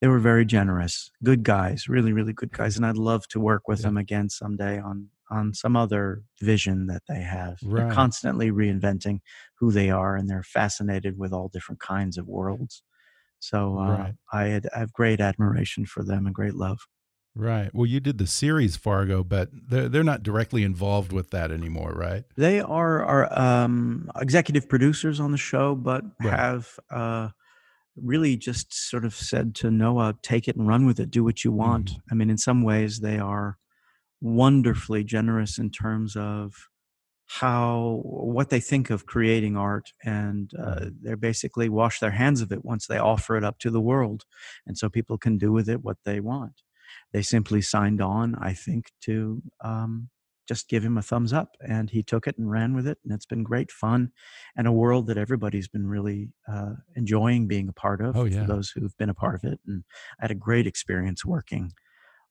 they 0.00 0.08
were 0.08 0.18
very 0.18 0.44
generous, 0.44 1.10
good 1.22 1.42
guys, 1.44 1.88
really 1.88 2.12
really 2.12 2.32
good 2.32 2.52
guys, 2.52 2.76
and 2.76 2.84
I'd 2.84 2.96
love 2.96 3.26
to 3.28 3.40
work 3.40 3.68
with 3.68 3.80
Yeah. 3.80 3.84
them 3.84 3.96
again 3.96 4.28
someday 4.28 4.78
on 4.78 5.10
on 5.30 5.54
some 5.54 5.76
other 5.76 6.22
vision 6.40 6.86
that 6.86 7.02
they 7.08 7.22
have. 7.22 7.58
They're 7.76 7.86
constantly 7.86 8.50
reinventing 8.50 9.20
who 9.58 9.72
they 9.72 9.90
are, 9.90 10.16
and 10.16 10.28
they're 10.28 10.42
fascinated 10.42 11.18
with 11.18 11.32
all 11.32 11.48
different 11.48 11.80
kinds 11.80 12.18
of 12.18 12.26
worlds. 12.28 12.82
So 13.40 13.78
uh, 13.78 14.06
Right. 14.06 14.16
I, 14.32 14.44
had, 14.46 14.68
I 14.74 14.80
have 14.80 14.92
great 14.92 15.20
admiration 15.20 15.86
for 15.86 16.04
them 16.04 16.26
and 16.26 16.34
great 16.34 16.54
love. 16.54 16.80
Right. 17.36 17.74
Well, 17.74 17.86
you 17.86 17.98
did 18.00 18.18
the 18.18 18.26
series 18.28 18.76
Fargo, 18.76 19.24
but 19.24 19.50
they're, 19.52 19.88
they're 19.88 20.04
not 20.04 20.22
directly 20.22 20.62
involved 20.62 21.12
with 21.12 21.30
that 21.30 21.50
anymore, 21.50 21.92
right? 21.92 22.24
They 22.36 22.60
are 22.60 23.04
are 23.04 23.38
um, 23.38 24.10
executive 24.20 24.68
producers 24.68 25.20
on 25.20 25.30
the 25.30 25.38
show, 25.38 25.76
but 25.76 26.04
Right. 26.18 26.46
have 26.46 26.78
uh, 26.90 27.28
really 27.96 28.36
just 28.36 28.74
sort 28.74 29.04
of 29.04 29.14
said 29.14 29.54
to 29.56 29.70
Noah, 29.70 30.18
"Take 30.22 30.48
it 30.48 30.56
and 30.56 30.68
run 30.68 30.86
with 30.86 31.00
it. 31.00 31.10
Do 31.10 31.24
what 31.24 31.44
you 31.44 31.52
want." 31.52 31.92
Mhm. 31.92 32.02
I 32.10 32.14
mean, 32.14 32.30
in 32.30 32.38
some 32.38 32.62
ways, 32.64 33.00
they 33.00 33.18
are 33.18 33.58
wonderfully 34.24 35.04
generous 35.04 35.58
in 35.58 35.70
terms 35.70 36.16
of 36.16 36.68
how 37.26 38.00
what 38.04 38.50
they 38.50 38.60
think 38.60 38.90
of 38.90 39.06
creating 39.06 39.56
art 39.56 39.92
and 40.04 40.50
uh, 40.58 40.76
Mm-hmm. 40.76 40.88
they 41.02 41.14
basically 41.14 41.68
wash 41.68 42.00
their 42.00 42.10
hands 42.12 42.40
of 42.42 42.52
it 42.52 42.64
once 42.64 42.86
they 42.86 42.98
offer 42.98 43.36
it 43.36 43.44
up 43.44 43.58
to 43.58 43.70
the 43.70 43.80
world 43.80 44.24
and 44.66 44.76
so 44.78 44.88
people 44.88 45.18
can 45.18 45.38
do 45.38 45.52
with 45.52 45.68
it 45.68 45.82
what 45.82 45.96
they 46.04 46.20
want 46.20 46.62
they 47.12 47.22
simply 47.22 47.62
signed 47.62 48.00
on 48.02 48.34
i 48.36 48.52
think 48.52 48.92
to 49.00 49.42
um, 49.62 50.10
just 50.46 50.68
give 50.68 50.84
him 50.84 50.98
a 50.98 51.02
thumbs 51.02 51.32
up 51.32 51.56
and 51.66 51.90
he 51.90 52.02
took 52.02 52.26
it 52.26 52.36
and 52.38 52.50
ran 52.50 52.74
with 52.74 52.86
it 52.86 52.98
and 53.04 53.12
it's 53.14 53.26
been 53.26 53.42
great 53.42 53.70
fun 53.72 54.10
and 54.56 54.66
a 54.66 54.72
world 54.72 55.06
that 55.06 55.16
everybody's 55.18 55.68
been 55.68 55.86
really 55.86 56.28
uh, 56.46 56.74
enjoying 56.94 57.48
being 57.48 57.68
a 57.68 57.72
part 57.72 58.00
of 58.02 58.16
Oh, 58.16 58.24
yeah. 58.24 58.40
for 58.40 58.44
those 58.46 58.70
who've 58.70 58.96
been 58.98 59.10
a 59.10 59.14
part 59.14 59.34
of 59.34 59.44
it 59.44 59.60
and 59.66 59.84
i 60.20 60.24
had 60.24 60.30
a 60.30 60.34
great 60.34 60.66
experience 60.66 61.24
working 61.24 61.72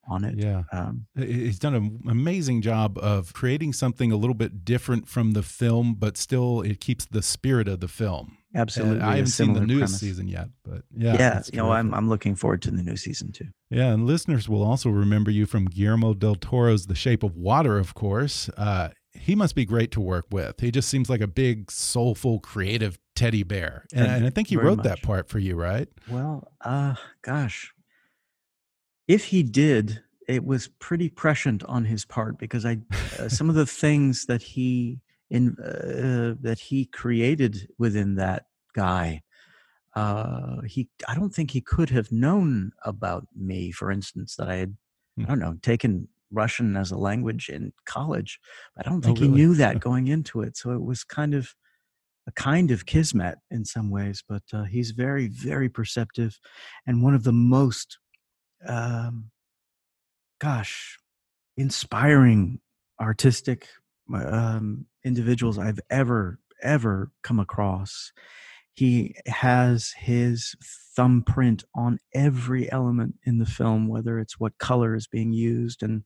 on 0.07 0.23
it 0.25 0.37
Yeah. 0.37 0.63
um, 0.71 1.05
He's 1.15 1.59
done 1.59 1.75
an 1.75 2.01
amazing 2.09 2.61
job 2.61 2.97
of 2.97 3.33
creating 3.33 3.73
something 3.73 4.11
a 4.11 4.17
little 4.17 4.33
bit 4.33 4.65
different 4.65 5.07
from 5.07 5.31
the 5.31 5.43
film, 5.43 5.95
but 5.97 6.17
still 6.17 6.61
it 6.61 6.79
keeps 6.81 7.05
the 7.05 7.21
spirit 7.21 7.67
of 7.67 7.79
the 7.79 7.87
film. 7.87 8.37
And 8.53 8.61
Absolutely, 8.61 9.01
I 9.01 9.13
a 9.13 9.15
haven't 9.17 9.27
seen 9.27 9.53
the 9.53 9.61
newest 9.61 9.93
premise. 9.93 9.99
season 9.99 10.27
yet, 10.27 10.49
but 10.63 10.83
yeah. 10.95 11.13
yeah, 11.17 11.41
you 11.51 11.57
know 11.57 11.71
i'm 11.71 11.93
i'm 11.93 12.07
looking 12.09 12.35
forward 12.35 12.61
to 12.63 12.71
the 12.71 12.83
new 12.83 12.97
season 12.97 13.31
too 13.31 13.47
Yeah, 13.71 13.93
and 13.93 14.05
listeners 14.05 14.47
will 14.49 14.61
also 14.63 14.89
remember 14.89 15.31
you 15.31 15.45
from 15.47 15.65
Guillermo 15.65 16.13
del 16.13 16.35
Toro's 16.35 16.85
The 16.87 16.95
Shape 16.95 17.23
of 17.23 17.35
Water, 17.35 17.79
of 17.79 17.93
course. 17.95 18.49
Uh, 18.57 18.89
he 19.15 19.35
must 19.35 19.55
be 19.55 19.63
great 19.65 19.91
to 19.91 20.01
work 20.01 20.25
with. 20.31 20.59
He 20.59 20.69
just 20.71 20.89
seems 20.89 21.09
like 21.09 21.21
a 21.21 21.27
big, 21.27 21.71
soulful, 21.71 22.39
creative 22.39 22.97
teddy 23.15 23.43
bear. 23.43 23.85
And, 23.93 24.05
And 24.05 24.15
and 24.17 24.25
I 24.25 24.29
think 24.31 24.47
he 24.49 24.57
wrote 24.57 24.83
that 24.83 25.01
part 25.03 25.29
for 25.29 25.39
you, 25.39 25.55
right? 25.55 25.87
Well, 26.09 26.51
uh, 26.61 26.95
gosh, 27.21 27.71
if 29.07 29.25
he 29.25 29.43
did, 29.43 30.03
it 30.27 30.45
was 30.45 30.67
pretty 30.67 31.09
prescient 31.09 31.63
on 31.65 31.85
his 31.85 32.05
part 32.05 32.37
because 32.37 32.65
I, 32.65 32.77
uh, 33.19 33.29
some 33.29 33.49
of 33.49 33.55
the 33.55 33.65
things 33.65 34.25
that 34.27 34.41
he 34.41 35.01
in 35.29 35.57
uh, 35.59 36.35
that 36.41 36.59
he 36.59 36.85
created 36.85 37.67
within 37.77 38.15
that 38.15 38.45
guy, 38.73 39.23
uh, 39.95 40.61
he 40.61 40.89
I 41.07 41.15
don't 41.15 41.33
think 41.33 41.51
he 41.51 41.61
could 41.61 41.89
have 41.89 42.11
known 42.11 42.71
about 42.83 43.27
me. 43.35 43.71
For 43.71 43.91
instance, 43.91 44.35
that 44.37 44.49
I 44.49 44.55
had 44.55 44.77
Hmm. 45.17 45.25
I 45.25 45.29
don't 45.29 45.39
know 45.39 45.55
taken 45.61 46.07
Russian 46.31 46.75
as 46.77 46.91
a 46.91 46.97
language 46.97 47.49
in 47.49 47.73
college, 47.85 48.39
but 48.75 48.87
I 48.87 48.89
don't 48.89 49.03
Oh, 49.03 49.05
think 49.05 49.19
he 49.19 49.27
knew 49.27 49.53
that 49.55 49.79
going 49.79 50.07
into 50.07 50.41
it. 50.41 50.57
So 50.57 50.71
it 50.71 50.81
was 50.83 51.03
kind 51.03 51.33
of 51.33 51.55
a 52.27 52.31
kind 52.33 52.71
of 52.71 52.85
kismet 52.85 53.39
in 53.51 53.65
some 53.65 53.89
ways, 53.89 54.23
but 54.27 54.43
uh, 54.53 54.63
he's 54.63 54.91
very, 54.91 55.27
very 55.27 55.69
perceptive 55.69 56.39
and 56.87 57.03
one 57.03 57.13
of 57.15 57.23
the 57.23 57.33
most, 57.33 57.97
um, 58.67 59.31
gosh, 60.39 60.97
inspiring 61.57 62.59
artistic 62.99 63.67
um, 64.13 64.85
individuals 65.03 65.57
I've 65.57 65.79
ever, 65.89 66.39
ever 66.61 67.11
come 67.23 67.39
across. 67.39 68.11
He 68.73 69.15
has 69.27 69.93
his 69.97 70.55
thumbprint 70.95 71.63
on 71.75 71.99
every 72.13 72.71
element 72.71 73.15
in 73.23 73.37
the 73.37 73.45
film, 73.45 73.87
whether 73.87 74.19
it's 74.19 74.39
what 74.39 74.57
color 74.57 74.95
is 74.95 75.07
being 75.07 75.31
used 75.31 75.83
and 75.83 76.03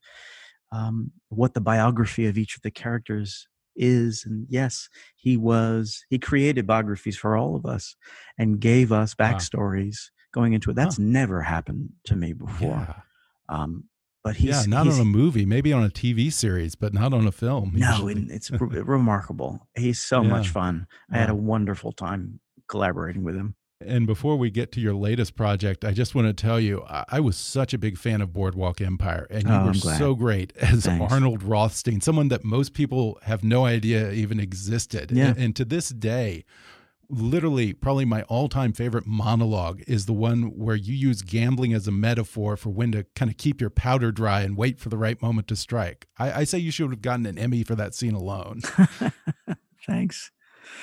um, 0.71 1.11
what 1.29 1.53
the 1.53 1.61
biography 1.61 2.25
of 2.27 2.37
each 2.37 2.55
of 2.55 2.61
the 2.61 2.71
characters 2.71 3.47
is. 3.75 4.23
And 4.25 4.47
yes, 4.49 4.89
he 5.15 5.37
was, 5.37 6.03
he 6.09 6.19
created 6.19 6.67
biographies 6.67 7.17
for 7.17 7.37
all 7.37 7.55
of 7.55 7.65
us 7.65 7.95
and 8.37 8.59
gave 8.59 8.91
us 8.91 9.15
backstories 9.15 10.09
going 10.37 10.53
into 10.53 10.69
it. 10.71 10.75
That's 10.75 10.99
never 10.99 11.41
happened 11.41 11.89
to 12.05 12.15
me 12.15 12.33
before. 12.33 12.85
Yeah. 12.87 12.93
Um, 13.49 13.85
but 14.23 14.35
he's, 14.35 14.49
yeah, 14.49 14.63
not 14.67 14.85
he's 14.85 14.95
on 14.95 15.01
a 15.01 15.05
movie, 15.05 15.45
maybe 15.45 15.71
on 15.73 15.83
a 15.83 15.89
TV 15.89 16.31
series, 16.31 16.75
but 16.75 16.93
not 16.93 17.13
on 17.13 17.25
a 17.25 17.31
film. 17.31 17.71
no, 17.75 18.07
it's 18.09 18.51
re- 18.51 18.81
remarkable. 18.81 19.67
He's 19.75 20.01
so 20.01 20.23
much 20.23 20.47
Yeah. 20.47 20.51
fun. 20.51 20.87
I 21.11 21.17
had 21.17 21.29
a 21.29 21.35
wonderful 21.35 21.91
time 21.93 22.39
collaborating 22.67 23.23
with 23.23 23.35
him. 23.35 23.55
And 23.79 24.05
before 24.07 24.35
we 24.37 24.49
get 24.49 24.71
to 24.73 24.81
your 24.81 24.95
latest 24.95 25.35
project, 25.35 25.85
I 25.85 25.91
just 25.93 26.15
want 26.15 26.27
to 26.27 26.33
tell 26.33 26.59
you 26.59 26.83
I, 26.89 27.05
I 27.09 27.19
was 27.19 27.37
such 27.37 27.73
a 27.73 27.77
big 27.77 27.97
fan 27.97 28.21
of 28.21 28.33
Boardwalk 28.33 28.81
Empire, 28.81 29.27
and 29.29 29.43
you 29.47 29.53
Oh, 29.53 29.67
were 29.67 29.73
so 29.75 30.15
great 30.15 30.51
as 30.57 30.85
Thanks. 30.85 31.13
Arnold 31.13 31.43
Rothstein, 31.43 32.01
someone 32.01 32.27
that 32.29 32.43
most 32.43 32.73
people 32.73 33.19
have 33.23 33.43
no 33.43 33.65
idea 33.65 34.11
even 34.11 34.39
existed. 34.39 35.11
Yeah. 35.11 35.27
And, 35.27 35.37
and 35.37 35.55
to 35.57 35.63
this 35.63 35.89
day, 35.89 36.43
literally, 37.09 37.73
probably 37.73 38.05
my 38.05 38.23
all 38.23 38.49
time 38.49 38.73
favorite 38.73 39.05
monologue 39.05 39.83
is 39.87 40.05
the 40.05 40.13
one 40.13 40.57
where 40.57 40.75
you 40.75 40.93
use 40.93 41.21
gambling 41.21 41.73
as 41.73 41.87
a 41.87 41.91
metaphor 41.91 42.57
for 42.57 42.69
when 42.69 42.91
to 42.91 43.05
kind 43.15 43.31
of 43.31 43.37
keep 43.37 43.61
your 43.61 43.69
powder 43.69 44.11
dry 44.11 44.41
and 44.41 44.57
wait 44.57 44.79
for 44.79 44.89
the 44.89 44.97
right 44.97 45.21
moment 45.21 45.47
to 45.47 45.55
strike. 45.55 46.07
I, 46.17 46.41
I 46.41 46.43
say 46.43 46.57
you 46.57 46.71
should 46.71 46.91
have 46.91 47.01
gotten 47.01 47.25
an 47.25 47.37
Emmy 47.37 47.63
for 47.63 47.75
that 47.75 47.95
scene 47.95 48.13
alone. 48.13 48.61
Thanks. 49.85 50.31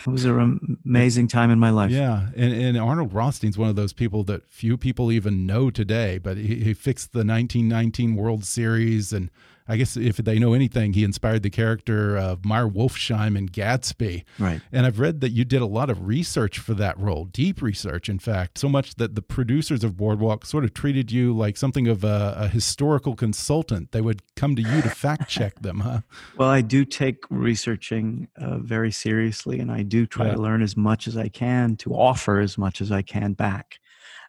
It 0.07 0.11
was 0.11 0.25
an 0.25 0.79
amazing 0.85 1.29
time 1.29 1.51
in 1.51 1.59
my 1.59 1.71
life. 1.71 1.91
Yeah, 1.91 2.29
and, 2.35 2.55
and 2.55 2.79
Arnold 2.79 3.13
Rothstein's 3.13 3.59
one 3.59 3.69
of 3.69 3.77
those 3.77 3.93
people 3.93 4.25
that 4.25 4.51
few 4.51 4.79
people 4.79 5.13
even 5.13 5.45
know 5.45 5.71
today. 5.71 6.19
But 6.19 6.39
he, 6.39 6.57
he 6.57 6.75
fixed 6.75 7.13
the 7.13 7.19
1919 7.19 8.17
World 8.17 8.45
Series, 8.45 9.13
and 9.13 9.31
I 9.67 9.77
guess 9.79 9.97
if 9.97 10.19
they 10.19 10.39
know 10.39 10.53
anything, 10.53 10.93
he 10.93 11.05
inspired 11.05 11.43
the 11.43 11.49
character 11.51 12.19
of 12.19 12.45
Meyer 12.45 12.69
Wolfsheim 12.69 13.37
in 13.39 13.49
Gatsby. 13.49 14.25
Right. 14.39 14.61
And 14.71 14.85
I've 14.85 15.01
read 15.01 15.23
that 15.23 15.31
you 15.31 15.45
did 15.47 15.63
a 15.63 15.67
lot 15.67 15.89
of 15.89 16.07
research 16.07 16.59
for 16.59 16.75
that 16.75 16.99
role, 16.99 17.25
deep 17.25 17.63
research, 17.63 18.11
in 18.11 18.19
fact, 18.19 18.59
so 18.59 18.69
much 18.69 18.97
that 18.97 19.15
the 19.15 19.23
producers 19.23 19.83
of 19.83 19.97
Boardwalk 19.97 20.45
sort 20.45 20.65
of 20.65 20.75
treated 20.75 21.11
you 21.11 21.35
like 21.35 21.57
something 21.57 21.89
of 21.89 22.05
a, 22.05 22.35
a 22.37 22.49
historical 22.49 23.15
consultant. 23.17 23.93
They 23.93 24.03
would 24.03 24.21
come 24.37 24.55
to 24.57 24.63
you 24.63 24.83
to 24.83 24.91
fact 24.91 25.31
check 25.31 25.61
them, 25.63 25.81
huh? 25.81 26.01
Well, 26.37 26.51
I 26.51 26.61
do 26.61 26.85
take 26.85 27.25
researching 27.31 28.29
uh, 28.37 28.59
very 28.59 28.91
seriously, 28.91 29.61
and 29.61 29.73
I 29.73 29.83
do 29.83 30.05
try 30.07 30.27
Yeah. 30.27 30.35
to 30.35 30.43
learn 30.43 30.63
as 30.63 30.77
much 30.77 31.09
as 31.09 31.17
I 31.17 31.29
can 31.29 31.77
to 31.77 31.95
offer 31.95 32.39
as 32.41 32.59
much 32.59 32.81
as 32.83 32.93
I 32.93 33.01
can 33.03 33.33
back. 33.33 33.79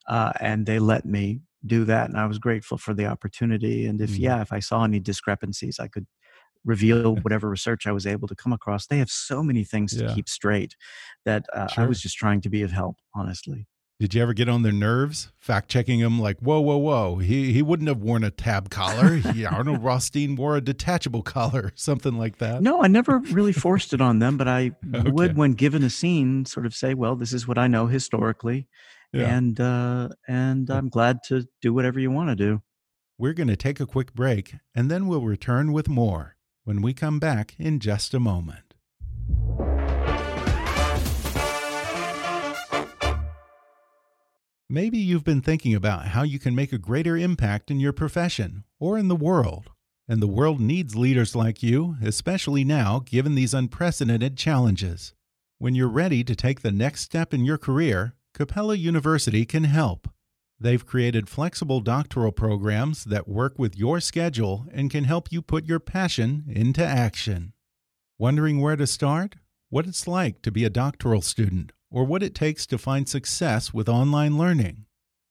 Uh, 0.08 0.32
and 0.40 0.66
they 0.68 0.78
let 0.80 1.04
me 1.06 1.40
do 1.66 1.86
that, 1.86 2.10
and 2.10 2.18
I 2.20 2.26
was 2.28 2.40
grateful 2.40 2.78
for 2.78 2.94
the 2.94 3.06
opportunity. 3.06 3.86
And 3.86 4.02
if 4.02 4.18
Mm. 4.18 4.20
yeah, 4.20 4.42
if 4.42 4.52
I 4.54 4.60
saw 4.60 4.84
any 4.84 5.00
discrepancies, 5.00 5.80
I 5.80 5.88
could 5.88 6.08
reveal 6.66 7.16
whatever 7.24 7.50
research 7.50 7.88
I 7.88 7.92
was 7.94 8.08
able 8.08 8.28
to 8.30 8.36
come 8.36 8.54
across. 8.54 8.88
They 8.88 9.00
have 9.00 9.12
so 9.12 9.44
many 9.44 9.64
things 9.64 9.96
to 9.98 10.06
keep 10.06 10.30
straight 10.30 10.76
that 11.26 11.46
uh, 11.54 11.70
I 11.78 11.86
was 11.86 12.02
just 12.02 12.18
trying 12.18 12.42
to 12.42 12.50
be 12.50 12.62
of 12.64 12.72
help, 12.72 12.98
honestly. 13.16 13.68
Did 14.00 14.14
you 14.14 14.22
ever 14.22 14.34
get 14.34 14.50
on 14.50 14.62
their 14.64 14.74
nerves, 14.74 15.32
fact 15.40 15.70
checking 15.70 16.02
them 16.02 16.20
like, 16.20 16.40
whoa, 16.40 16.60
whoa, 16.60 16.78
whoa? 16.78 17.18
He 17.18 17.54
he 17.54 17.62
wouldn't 17.62 17.88
have 17.88 18.02
worn 18.02 18.24
a 18.26 18.32
tab 18.32 18.70
collar. 18.70 19.16
He, 19.16 19.46
Arnold 19.46 19.84
Rothstein 19.84 20.36
wore 20.36 20.58
a 20.58 20.62
detachable 20.62 21.24
collar, 21.24 21.72
something 21.76 22.18
like 22.18 22.38
that. 22.40 22.64
No, 22.64 22.82
I 22.82 22.88
never 22.88 23.20
really 23.20 23.52
forced 23.54 23.94
it 23.94 24.00
on 24.02 24.20
them, 24.20 24.38
but 24.38 24.48
I 24.48 24.72
Okay. 24.94 25.06
would, 25.06 25.36
when 25.36 25.54
given 25.54 25.84
a 25.84 25.90
scene, 25.90 26.46
sort 26.46 26.66
of 26.66 26.74
say, 26.74 26.94
"Well, 26.94 27.16
this 27.16 27.34
is 27.34 27.48
what 27.48 27.58
I 27.58 27.68
know 27.68 27.88
historically," 27.88 28.68
Yeah. 29.16 29.36
and 29.36 29.60
uh, 29.60 30.10
and 30.28 30.70
I'm 30.70 30.90
glad 30.90 31.20
to 31.28 31.48
do 31.62 31.74
whatever 31.74 32.00
you 32.00 32.12
want 32.12 32.30
to 32.30 32.36
do. 32.36 32.62
We're 33.18 33.34
going 33.34 33.48
to 33.48 33.56
take 33.56 33.80
a 33.80 33.86
quick 33.86 34.14
break, 34.14 34.56
and 34.76 34.92
then 34.92 35.08
we'll 35.08 35.22
return 35.22 35.72
with 35.72 35.88
more 35.88 36.36
when 36.66 36.82
we 36.82 36.94
come 36.94 37.20
back 37.20 37.56
in 37.58 37.80
just 37.80 38.14
a 38.14 38.20
moment. 38.20 38.74
Maybe 44.68 44.98
you've 44.98 45.24
been 45.24 45.42
thinking 45.42 45.76
about 45.76 46.08
how 46.08 46.24
you 46.24 46.40
can 46.40 46.56
make 46.56 46.74
a 46.74 46.80
greater 46.80 47.16
impact 47.16 47.70
in 47.70 47.80
your 47.80 47.94
profession 47.94 48.64
or 48.80 48.98
in 48.98 49.08
the 49.08 49.16
world. 49.16 49.70
And 50.08 50.22
the 50.22 50.28
world 50.28 50.60
needs 50.60 50.96
leaders 50.96 51.36
like 51.36 51.64
you, 51.64 51.98
especially 52.04 52.64
now, 52.64 53.00
given 53.06 53.36
these 53.36 53.54
unprecedented 53.54 54.38
challenges. 54.38 55.14
When 55.60 55.76
you're 55.76 55.88
ready 55.88 56.24
to 56.24 56.36
take 56.36 56.62
the 56.62 56.72
next 56.72 57.02
step 57.02 57.34
in 57.34 57.46
your 57.46 57.58
career, 57.58 58.16
Capella 58.36 58.76
University 58.76 59.46
can 59.46 59.64
help. 59.64 60.10
They've 60.60 60.86
created 60.86 61.30
flexible 61.30 61.80
doctoral 61.80 62.34
programs 62.34 63.06
that 63.06 63.30
work 63.30 63.58
with 63.58 63.78
your 63.78 64.02
schedule 64.02 64.66
and 64.74 64.92
can 64.92 65.06
help 65.06 65.32
you 65.32 65.42
put 65.42 65.66
your 65.66 65.80
passion 65.80 66.44
into 66.50 66.86
action. 66.86 67.54
Wondering 68.20 68.60
where 68.60 68.76
to 68.76 68.88
start? 68.88 69.38
What 69.70 69.88
it's 69.88 70.06
like 70.06 70.42
to 70.42 70.52
be 70.52 70.66
a 70.66 70.70
doctoral 70.70 71.22
student, 71.22 71.72
or 71.90 72.04
what 72.04 72.22
it 72.22 72.36
takes 72.36 72.68
to 72.68 72.78
find 72.78 73.08
success 73.08 73.74
with 73.74 73.88
online 73.88 74.38
learning? 74.38 74.86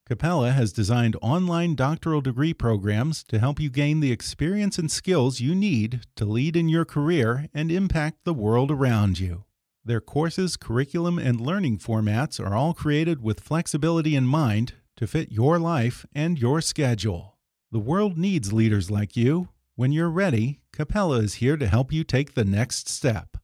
Capella 0.06 0.52
has 0.52 0.72
designed 0.72 1.16
online 1.20 1.74
doctoral 1.74 2.22
degree 2.22 2.54
programs 2.54 3.22
to 3.24 3.38
help 3.38 3.60
you 3.60 3.68
gain 3.68 4.00
the 4.00 4.12
experience 4.12 4.78
and 4.78 4.90
skills 4.90 5.40
you 5.40 5.54
need 5.54 6.06
to 6.16 6.24
lead 6.24 6.56
in 6.56 6.70
your 6.70 6.86
career 6.86 7.50
and 7.52 7.70
impact 7.70 8.24
the 8.24 8.32
world 8.32 8.70
around 8.70 9.18
you. 9.18 9.44
Their 9.86 10.00
courses, 10.00 10.56
curriculum, 10.56 11.18
and 11.18 11.38
learning 11.38 11.76
formats 11.78 12.40
are 12.40 12.54
all 12.54 12.72
created 12.72 13.22
with 13.22 13.40
flexibility 13.40 14.16
in 14.16 14.26
mind 14.26 14.72
to 14.96 15.06
fit 15.06 15.30
your 15.30 15.58
life 15.58 16.06
and 16.14 16.38
your 16.38 16.62
schedule. 16.62 17.36
The 17.70 17.80
world 17.80 18.16
needs 18.16 18.50
leaders 18.52 18.90
like 18.90 19.14
you. 19.14 19.50
When 19.76 19.92
you're 19.92 20.08
ready, 20.08 20.62
Capella 20.72 21.18
is 21.18 21.34
here 21.34 21.58
to 21.58 21.66
help 21.66 21.92
you 21.92 22.02
take 22.02 22.32
the 22.32 22.46
next 22.46 22.88
step. 22.88 23.36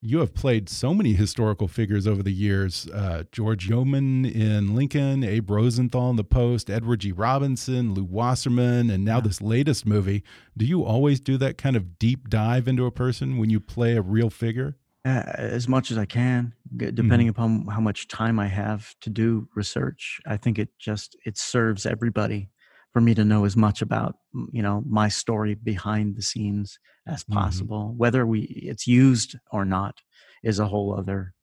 You 0.00 0.20
have 0.20 0.32
played 0.32 0.68
so 0.68 0.94
many 0.94 1.14
historical 1.14 1.66
figures 1.66 2.06
over 2.06 2.22
the 2.22 2.32
years 2.32 2.86
uh, 2.94 3.24
George 3.32 3.68
Yeaman 3.68 4.24
in 4.24 4.76
Lincoln, 4.76 5.24
Abe 5.24 5.50
Rosenthal 5.50 6.10
in 6.10 6.16
The 6.16 6.22
Post, 6.22 6.70
Edward 6.70 7.00
G. 7.00 7.10
Robinson, 7.10 7.94
Lew 7.94 8.04
Wasserman, 8.04 8.90
and 8.90 9.04
now 9.04 9.16
yeah. 9.16 9.22
this 9.22 9.42
latest 9.42 9.86
movie. 9.86 10.22
Do 10.56 10.64
you 10.64 10.84
always 10.84 11.18
do 11.18 11.36
that 11.38 11.58
kind 11.58 11.74
of 11.74 11.98
deep 11.98 12.28
dive 12.28 12.68
into 12.68 12.86
a 12.86 12.92
person 12.92 13.38
when 13.38 13.50
you 13.50 13.58
play 13.58 13.96
a 13.96 14.02
real 14.02 14.30
figure? 14.30 14.76
Uh, 15.04 15.22
as 15.34 15.66
much 15.66 15.90
as 15.90 15.98
I 15.98 16.04
can, 16.04 16.54
depending 16.76 17.26
mm 17.26 17.30
upon 17.30 17.66
how 17.66 17.80
much 17.80 18.06
time 18.06 18.38
I 18.38 18.46
have 18.46 18.94
to 19.00 19.10
do 19.10 19.48
research. 19.56 20.20
I 20.26 20.36
think 20.36 20.60
it 20.60 20.68
just 20.78 21.16
it 21.24 21.36
serves 21.36 21.86
everybody 21.86 22.50
for 22.92 23.00
me 23.00 23.14
to 23.14 23.24
know 23.24 23.44
as 23.44 23.56
much 23.56 23.82
about 23.82 24.16
you 24.52 24.62
know 24.62 24.82
my 24.86 25.08
story 25.08 25.54
behind 25.54 26.16
the 26.16 26.22
scenes 26.22 26.78
as 27.06 27.22
mm-hmm. 27.24 27.34
possible 27.34 27.88
mm-hmm. 27.88 27.98
whether 27.98 28.26
we 28.26 28.42
it's 28.42 28.86
used 28.86 29.36
or 29.52 29.64
not 29.64 30.00
is 30.42 30.58
a 30.58 30.66
whole 30.66 30.94
other 30.94 31.34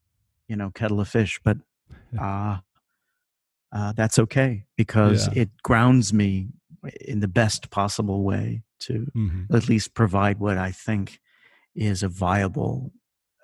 you 0.48 0.56
know 0.56 0.72
kettle 0.72 1.00
of 1.00 1.08
fish 1.08 1.40
but 1.44 1.58
uh, 2.20 2.58
uh 3.72 3.94
that's 3.94 4.20
okay 4.20 4.66
because 4.76 5.28
yeah. 5.28 5.44
it 5.44 5.50
grounds 5.64 6.14
me 6.14 6.50
in 7.02 7.20
the 7.20 7.28
best 7.28 7.70
possible 7.72 8.24
way 8.24 8.62
to 8.80 9.08
mm-hmm. 9.16 9.56
at 9.56 9.70
least 9.70 9.94
provide 9.94 10.40
what 10.40 10.58
i 10.58 10.72
think 10.72 11.20
is 11.76 12.04
a 12.04 12.10
viable 12.10 12.92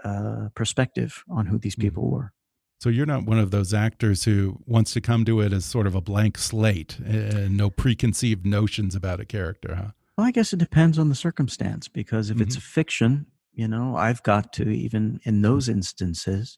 uh, 0.03 0.47
perspective 0.55 1.23
on 1.29 1.45
who 1.45 1.57
these 1.57 1.75
mm-hmm. 1.75 1.81
people 1.83 2.03
mm-hmm. 2.03 2.15
were 2.15 2.33
so 2.81 2.89
you're 2.89 3.05
not 3.05 3.25
one 3.25 3.37
of 3.37 3.51
those 3.51 3.75
actors 3.75 4.23
who 4.23 4.57
wants 4.65 4.91
to 4.93 5.01
come 5.01 5.23
to 5.25 5.39
it 5.39 5.53
as 5.53 5.65
sort 5.65 5.85
of 5.85 5.93
a 5.93 6.01
blank 6.01 6.35
slate 6.39 6.97
and 7.05 7.55
no 7.55 7.69
preconceived 7.69 8.43
notions 8.43 8.95
about 8.95 9.19
a 9.19 9.25
character, 9.25 9.75
huh? 9.75 9.91
Well, 10.17 10.25
I 10.25 10.31
guess 10.31 10.51
it 10.51 10.57
depends 10.57 10.97
on 10.97 11.07
the 11.07 11.13
circumstance 11.13 11.87
because 11.87 12.31
if 12.31 12.37
mm 12.37 12.41
-hmm. 12.41 12.47
it's 12.47 12.55
mm-hmm. 12.55 12.79
a 12.79 12.83
fiction, 12.83 13.25
you 13.53 13.67
know, 13.67 13.95
I've 13.95 14.23
got 14.23 14.51
to 14.53 14.63
even 14.63 15.19
in 15.23 15.41
those 15.41 15.71
instances, 15.71 16.57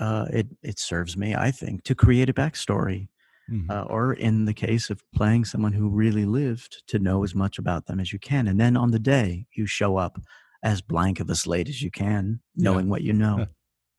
uh, 0.00 0.26
it 0.32 0.46
it 0.62 0.78
serves 0.78 1.14
me, 1.16 1.26
I 1.48 1.52
think, 1.52 1.82
to 1.82 1.94
create 1.94 2.30
a 2.30 2.40
backstory, 2.42 3.10
mm 3.48 3.60
-hmm. 3.60 3.70
uh, 3.70 3.84
or 3.90 4.14
in 4.14 4.46
the 4.46 4.66
case 4.66 4.92
of 4.92 5.04
playing 5.10 5.46
someone 5.46 5.76
who 5.78 6.00
really 6.02 6.26
lived, 6.26 6.82
to 6.86 6.98
know 6.98 7.22
as 7.24 7.34
much 7.34 7.58
about 7.58 7.86
them 7.86 8.00
as 8.00 8.10
you 8.10 8.18
can, 8.20 8.48
and 8.48 8.58
then 8.58 8.76
on 8.76 8.90
the 8.90 9.02
day 9.02 9.46
you 9.56 9.66
show 9.66 10.04
up 10.04 10.18
as 10.60 10.86
blank 10.86 11.20
of 11.20 11.30
a 11.30 11.34
slate 11.34 11.70
as 11.70 11.80
you 11.80 11.90
can, 11.90 12.40
knowing 12.52 12.86
yeah. 12.86 12.92
what 12.92 13.02
you 13.02 13.12
know. 13.12 13.46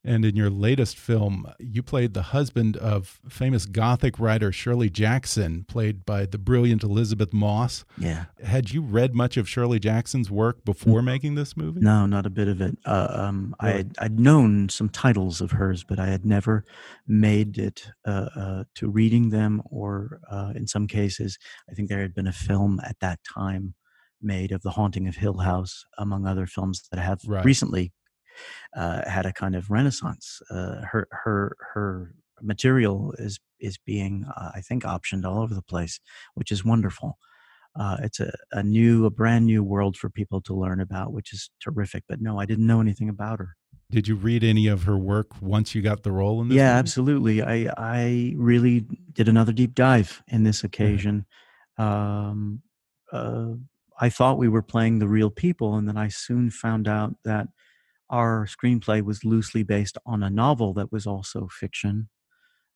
And 0.10 0.26
in 0.26 0.36
your 0.36 0.50
latest 0.50 0.98
film, 0.98 1.46
you 1.60 1.84
played 1.84 2.16
the 2.16 2.24
husband 2.24 2.76
of 2.78 3.20
famous 3.30 3.68
Gothic 3.68 4.18
writer 4.18 4.52
Shirley 4.52 4.90
Jackson, 4.90 5.66
played 5.68 6.04
by 6.04 6.26
the 6.26 6.40
brilliant 6.40 6.82
Elisabeth 6.82 7.32
Moss. 7.32 7.86
Yeah. 7.96 8.26
Had 8.44 8.72
you 8.72 8.82
read 8.82 9.14
much 9.14 9.38
of 9.38 9.48
Shirley 9.48 9.78
Jackson's 9.78 10.32
work 10.32 10.66
before 10.66 11.04
making 11.04 11.36
this 11.36 11.56
movie? 11.56 11.82
No, 11.82 12.08
not 12.08 12.26
a 12.26 12.32
bit 12.32 12.48
of 12.48 12.60
it. 12.60 12.76
Uh, 12.86 13.08
um, 13.12 13.56
I 13.60 13.70
had, 13.70 13.96
I'd 14.00 14.20
known 14.20 14.70
some 14.70 14.90
titles 14.90 15.42
of 15.42 15.52
hers, 15.52 15.84
but 15.84 16.00
I 16.00 16.08
had 16.08 16.26
never 16.26 16.66
made 17.08 17.60
it 17.60 17.92
uh, 18.04 18.30
uh, 18.36 18.64
to 18.78 18.90
reading 18.90 19.30
them, 19.30 19.62
or 19.70 20.22
uh, 20.32 20.54
in 20.56 20.66
some 20.66 20.88
cases, 20.88 21.38
I 21.70 21.76
think 21.76 21.88
there 21.88 22.02
had 22.02 22.16
been 22.16 22.26
a 22.26 22.34
film 22.34 22.82
at 22.84 23.00
that 23.02 23.20
time 23.24 23.76
made 24.24 24.52
of 24.52 24.64
The 24.64 24.72
Haunting 24.72 25.08
of 25.08 25.18
Hill 25.18 25.38
House, 25.38 25.86
among 26.00 26.26
other 26.26 26.48
films 26.48 26.88
that 26.92 27.00
have 27.00 27.22
right. 27.28 27.46
recently 27.46 27.94
uh, 28.76 29.10
had 29.10 29.26
a 29.26 29.34
kind 29.34 29.56
of 29.56 29.70
renaissance. 29.70 30.42
Uh, 30.50 30.82
her 30.92 31.08
her 31.12 31.56
her 31.74 32.14
material 32.42 33.14
is 33.18 33.40
is 33.60 33.78
being 33.78 34.26
uh, 34.36 34.52
I 34.56 34.62
think 34.62 34.84
optioned 34.84 35.26
all 35.26 35.42
over 35.42 35.54
the 35.54 35.62
place, 35.62 36.00
which 36.36 36.52
is 36.52 36.64
wonderful. 36.64 37.18
Uh, 37.80 37.98
it's 38.02 38.20
a, 38.20 38.32
a 38.52 38.64
new 38.64 39.06
a 39.06 39.10
brand 39.10 39.46
new 39.46 39.64
world 39.64 39.96
for 39.96 40.10
people 40.10 40.42
to 40.42 40.54
learn 40.54 40.82
about, 40.82 41.14
which 41.14 41.34
is 41.34 41.50
terrific. 41.62 42.04
But 42.08 42.22
no, 42.22 42.40
I 42.40 42.46
didn't 42.46 42.68
know 42.68 42.82
anything 42.82 43.10
about 43.10 43.40
her. 43.40 43.56
Did 43.92 44.08
you 44.08 44.16
read 44.16 44.44
any 44.44 44.68
of 44.68 44.84
her 44.84 44.98
work 44.98 45.42
once 45.42 45.74
you 45.74 45.82
got 45.82 46.04
the 46.04 46.12
role 46.12 46.42
in 46.42 46.50
this? 46.50 46.58
Yeah, 46.58 46.70
movie? 46.70 46.80
absolutely. 46.80 47.42
I 47.42 47.74
I 47.78 48.34
really 48.38 48.86
did 49.14 49.28
another 49.28 49.52
deep 49.52 49.74
dive 49.74 50.22
in 50.28 50.44
this 50.44 50.64
occasion. 50.64 51.26
Um, 51.78 52.62
uh, 53.12 53.54
I 54.00 54.10
thought 54.10 54.38
we 54.38 54.48
were 54.48 54.62
playing 54.62 55.00
the 55.00 55.08
real 55.08 55.30
people, 55.30 55.76
and 55.76 55.88
then 55.88 55.98
I 55.98 56.08
soon 56.08 56.50
found 56.52 56.88
out 56.88 57.16
that 57.26 57.48
our 58.10 58.48
screenplay 58.48 59.02
was 59.02 59.24
loosely 59.24 59.64
based 59.64 59.98
on 60.06 60.24
a 60.24 60.30
novel 60.30 60.74
that 60.74 60.92
was 60.92 61.06
also 61.06 61.48
fiction. 61.52 62.10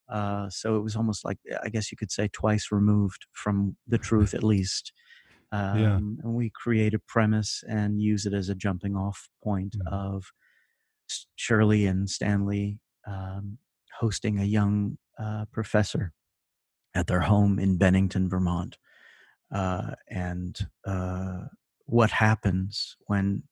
Uh, 0.08 0.48
so 0.50 0.76
it 0.76 0.82
was 0.82 0.96
almost 0.96 1.24
like, 1.24 1.38
I 1.62 1.68
guess 1.68 1.90
you 1.90 1.96
could 1.96 2.12
say, 2.12 2.28
twice 2.32 2.68
removed 2.70 3.26
from 3.32 3.76
the 3.86 3.98
truth, 3.98 4.34
at 4.34 4.44
least. 4.44 4.92
Um, 5.50 5.78
yeah. 5.78 5.96
And 5.96 6.34
we 6.34 6.50
create 6.50 6.94
a 6.94 6.98
premise 6.98 7.62
and 7.68 8.00
use 8.00 8.26
it 8.26 8.34
as 8.34 8.48
a 8.48 8.54
jumping 8.54 8.96
off 8.96 9.28
point 9.42 9.76
mm. 9.78 9.92
of 9.92 10.32
Shirley 11.36 11.86
and 11.86 12.08
Stanley 12.08 12.80
um, 13.06 13.58
hosting 13.98 14.38
a 14.38 14.44
young 14.44 14.98
uh, 15.18 15.44
professor 15.52 16.12
at 16.94 17.06
their 17.06 17.20
home 17.20 17.58
in 17.58 17.76
Bennington, 17.76 18.28
Vermont. 18.28 18.78
Uh, 19.52 19.92
and 20.08 20.58
uh, 20.86 21.42
what 21.86 22.10
happens 22.10 22.96
when 23.06 23.44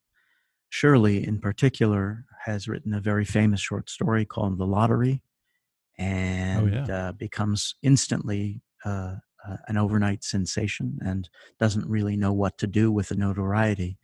Shirley, 0.72 1.26
in 1.26 1.38
particular, 1.38 2.24
has 2.46 2.66
written 2.66 2.94
a 2.94 3.00
very 3.00 3.26
famous 3.26 3.61
short 3.61 3.90
story 3.90 4.24
called 4.24 4.56
The 4.56 4.66
Lottery 4.66 5.20
oh, 6.00 6.02
and 6.02 6.74
oh, 6.74 6.85
yeah. 6.88 7.08
uh, 7.08 7.12
becomes 7.12 7.74
instantly 7.82 8.62
uh, 8.82 9.16
uh, 9.46 9.56
an 9.68 9.76
overnight 9.76 10.24
sensation 10.24 10.98
and 11.04 11.28
doesn't 11.61 11.87
really 11.87 12.16
know 12.16 12.32
what 12.32 12.56
to 12.56 12.66
do 12.66 12.90
with 12.90 13.11
the 13.11 13.16
notoriety. 13.16 13.98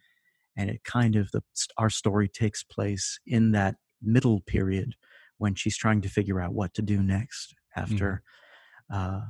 And 0.58 0.68
it 0.68 0.84
kind 0.84 1.16
of, 1.16 1.30
the, 1.32 1.42
our 1.78 1.88
story 1.88 2.28
takes 2.28 2.62
place 2.62 3.18
in 3.26 3.52
that 3.52 3.76
middle 4.02 4.42
period 4.42 4.94
when 5.38 5.54
she's 5.54 5.76
trying 5.78 6.02
to 6.02 6.10
figure 6.10 6.38
out 6.38 6.52
what 6.52 6.74
to 6.74 6.82
do 6.82 7.02
next 7.02 7.54
after 7.76 8.22
mm. 8.92 9.24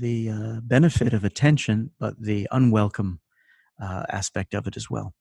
the 0.00 0.30
uh, 0.30 0.60
benefit 0.62 1.12
of 1.12 1.22
attention, 1.22 1.90
but 2.00 2.14
the 2.18 2.48
unwelcome 2.50 3.20
uh, 3.78 4.04
aspect 4.08 4.54
of 4.54 4.66
it 4.66 4.78
as 4.78 4.88
well 4.88 5.12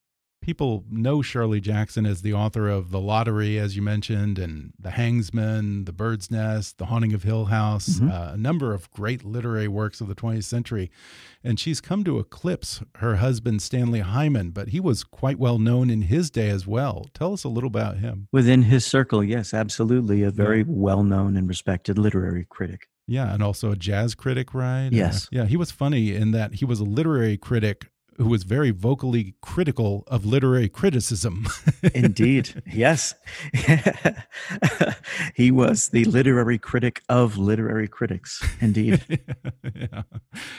people 0.45 0.85
know 0.91 1.23
Shirley 1.23 1.59
Jackson 1.59 2.05
as 2.05 2.21
the 2.21 2.31
author 2.31 2.69
of 2.69 2.91
The 2.91 2.99
Lottery, 2.99 3.57
as 3.57 3.75
you 3.75 3.81
mentioned, 3.81 4.37
and 4.37 4.73
The 4.79 4.91
Hangsaman, 4.91 5.87
The 5.87 5.91
Bird's 5.91 6.29
Nest, 6.29 6.77
The 6.77 6.85
Haunting 6.85 7.13
of 7.13 7.23
Hill 7.23 7.45
House, 7.45 7.99
mm 7.99 8.07
-hmm. 8.07 8.11
uh, 8.13 8.33
a 8.33 8.37
number 8.37 8.71
of 8.71 8.91
great 8.91 9.25
literary 9.25 9.67
works 9.67 10.01
of 10.01 10.07
the 10.07 10.13
20th 10.13 10.45
century. 10.45 10.91
And 11.43 11.59
she's 11.59 11.81
come 11.81 12.03
to 12.03 12.19
eclipse 12.19 12.83
her 12.97 13.15
husband, 13.15 13.63
Stanley 13.63 14.01
Hyman, 14.01 14.51
but 14.51 14.67
he 14.67 14.79
was 14.79 15.03
quite 15.03 15.39
well 15.39 15.57
known 15.57 15.89
in 15.89 16.03
his 16.03 16.29
day 16.29 16.51
as 16.51 16.67
well. 16.67 17.07
Tell 17.13 17.33
us 17.33 17.43
a 17.43 17.49
little 17.49 17.71
about 17.75 17.97
him. 17.97 18.27
Within 18.31 18.61
his 18.63 18.85
circle, 18.85 19.23
yes, 19.23 19.53
absolutely. 19.53 20.23
A 20.23 20.29
very 20.29 20.59
yeah. 20.59 20.85
well 20.85 21.03
known 21.03 21.37
and 21.37 21.47
respected 21.49 21.97
literary 21.97 22.45
critic. 22.47 22.81
Yeah, 23.07 23.33
and 23.33 23.43
also 23.43 23.71
a 23.71 23.75
jazz 23.75 24.15
critic, 24.15 24.53
right? 24.53 24.89
Yes. 24.91 25.25
Uh, 25.25 25.37
yeah, 25.37 25.45
he 25.45 25.57
was 25.57 25.71
funny 25.71 26.13
in 26.21 26.31
that 26.31 26.55
he 26.59 26.65
was 26.65 26.79
a 26.79 26.83
literary 26.83 27.37
critic 27.37 27.89
who 28.17 28.29
was 28.29 28.43
very 28.43 28.71
vocally 28.71 29.35
critical 29.41 30.03
of 30.07 30.25
literary 30.25 30.69
criticism. 30.69 31.47
Indeed. 31.93 32.63
Yes. 32.71 33.13
he 35.35 35.51
was 35.51 35.89
the 35.89 36.05
literary 36.05 36.57
critic 36.57 37.01
of 37.09 37.37
literary 37.37 37.87
critics. 37.87 38.41
Indeed. 38.61 39.03
yeah. 39.75 40.03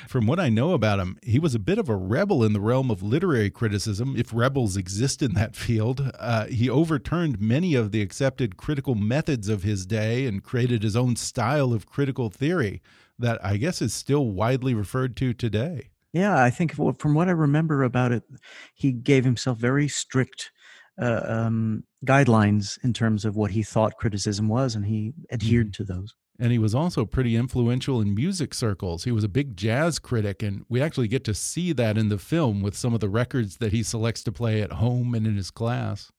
From 0.06 0.26
what 0.26 0.38
I 0.38 0.48
know 0.48 0.72
about 0.72 1.00
him, 1.00 1.18
he 1.22 1.38
was 1.38 1.54
a 1.54 1.58
bit 1.60 1.78
of 1.78 1.88
a 1.88 1.96
rebel 1.96 2.44
in 2.44 2.52
the 2.52 2.60
realm 2.60 2.90
of 2.90 3.02
literary 3.02 3.50
criticism, 3.50 4.14
if 4.16 4.34
rebels 4.34 4.76
exist 4.76 5.22
in 5.22 5.32
that 5.34 5.56
field. 5.56 6.12
Uh, 6.18 6.46
he 6.46 6.68
overturned 6.68 7.40
many 7.40 7.74
of 7.74 7.90
the 7.90 8.02
accepted 8.02 8.56
critical 8.56 8.94
methods 8.94 9.48
of 9.48 9.62
his 9.62 9.86
day 9.86 10.26
and 10.26 10.44
created 10.44 10.82
his 10.82 10.96
own 10.96 11.16
style 11.16 11.72
of 11.72 11.86
critical 11.86 12.28
theory 12.28 12.82
that 13.18 13.42
I 13.42 13.56
guess 13.56 13.80
is 13.80 13.94
still 13.94 14.30
widely 14.30 14.74
referred 14.74 15.16
to 15.16 15.32
today. 15.32 15.88
Yeah, 16.16 16.42
I 16.42 16.48
think 16.48 16.72
from 16.74 17.12
what 17.12 17.28
I 17.28 17.32
remember 17.32 17.82
about 17.82 18.10
it, 18.10 18.22
he 18.74 18.90
gave 18.90 19.22
himself 19.22 19.58
very 19.58 19.86
strict 19.86 20.50
uh, 20.98 21.20
um, 21.26 21.84
guidelines 22.06 22.82
in 22.82 22.94
terms 22.94 23.26
of 23.26 23.36
what 23.36 23.50
he 23.50 23.62
thought 23.62 23.98
criticism 23.98 24.48
was, 24.48 24.74
and 24.74 24.86
he 24.86 25.12
adhered 25.30 25.68
mm. 25.68 25.74
to 25.74 25.84
those. 25.84 26.14
And 26.38 26.52
he 26.52 26.58
was 26.58 26.74
also 26.74 27.04
pretty 27.04 27.36
influential 27.36 28.00
in 28.00 28.14
music 28.14 28.54
circles. 28.54 29.04
He 29.04 29.12
was 29.12 29.24
a 29.24 29.28
big 29.28 29.58
jazz 29.58 29.98
critic, 29.98 30.42
and 30.42 30.64
we 30.70 30.80
actually 30.80 31.08
get 31.08 31.22
to 31.24 31.34
see 31.34 31.74
that 31.74 31.98
in 31.98 32.08
the 32.08 32.18
film 32.18 32.62
with 32.62 32.74
some 32.74 32.94
of 32.94 33.00
the 33.00 33.10
records 33.10 33.58
that 33.58 33.72
he 33.72 33.82
selects 33.82 34.22
to 34.24 34.32
play 34.32 34.62
at 34.62 34.72
home 34.72 35.14
and 35.14 35.26
in 35.26 35.36
his 35.36 35.50
class. 35.50 36.10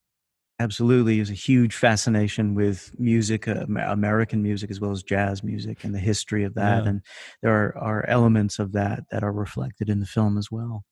Absolutely, 0.59 1.17
there's 1.17 1.29
a 1.29 1.33
huge 1.33 1.75
fascination 1.75 2.55
with 2.55 2.91
music, 2.97 3.47
uh, 3.47 3.65
American 3.85 4.41
music 4.41 4.71
as 4.71 4.79
well 4.79 4.91
as 4.91 5.03
jazz 5.03 5.43
music, 5.43 5.83
and 5.83 5.93
the 5.93 5.99
history 5.99 6.43
of 6.43 6.55
that. 6.55 6.83
Yeah. 6.83 6.89
And 6.89 7.01
there 7.43 7.53
are, 7.53 7.77
are 7.77 8.05
elements 8.07 8.57
of 8.57 8.71
that 8.71 9.03
that 9.11 9.23
are 9.23 9.31
reflected 9.31 9.87
in 9.87 9.99
the 9.99 10.07
film 10.07 10.37
as 10.37 10.51
well. 10.51 10.83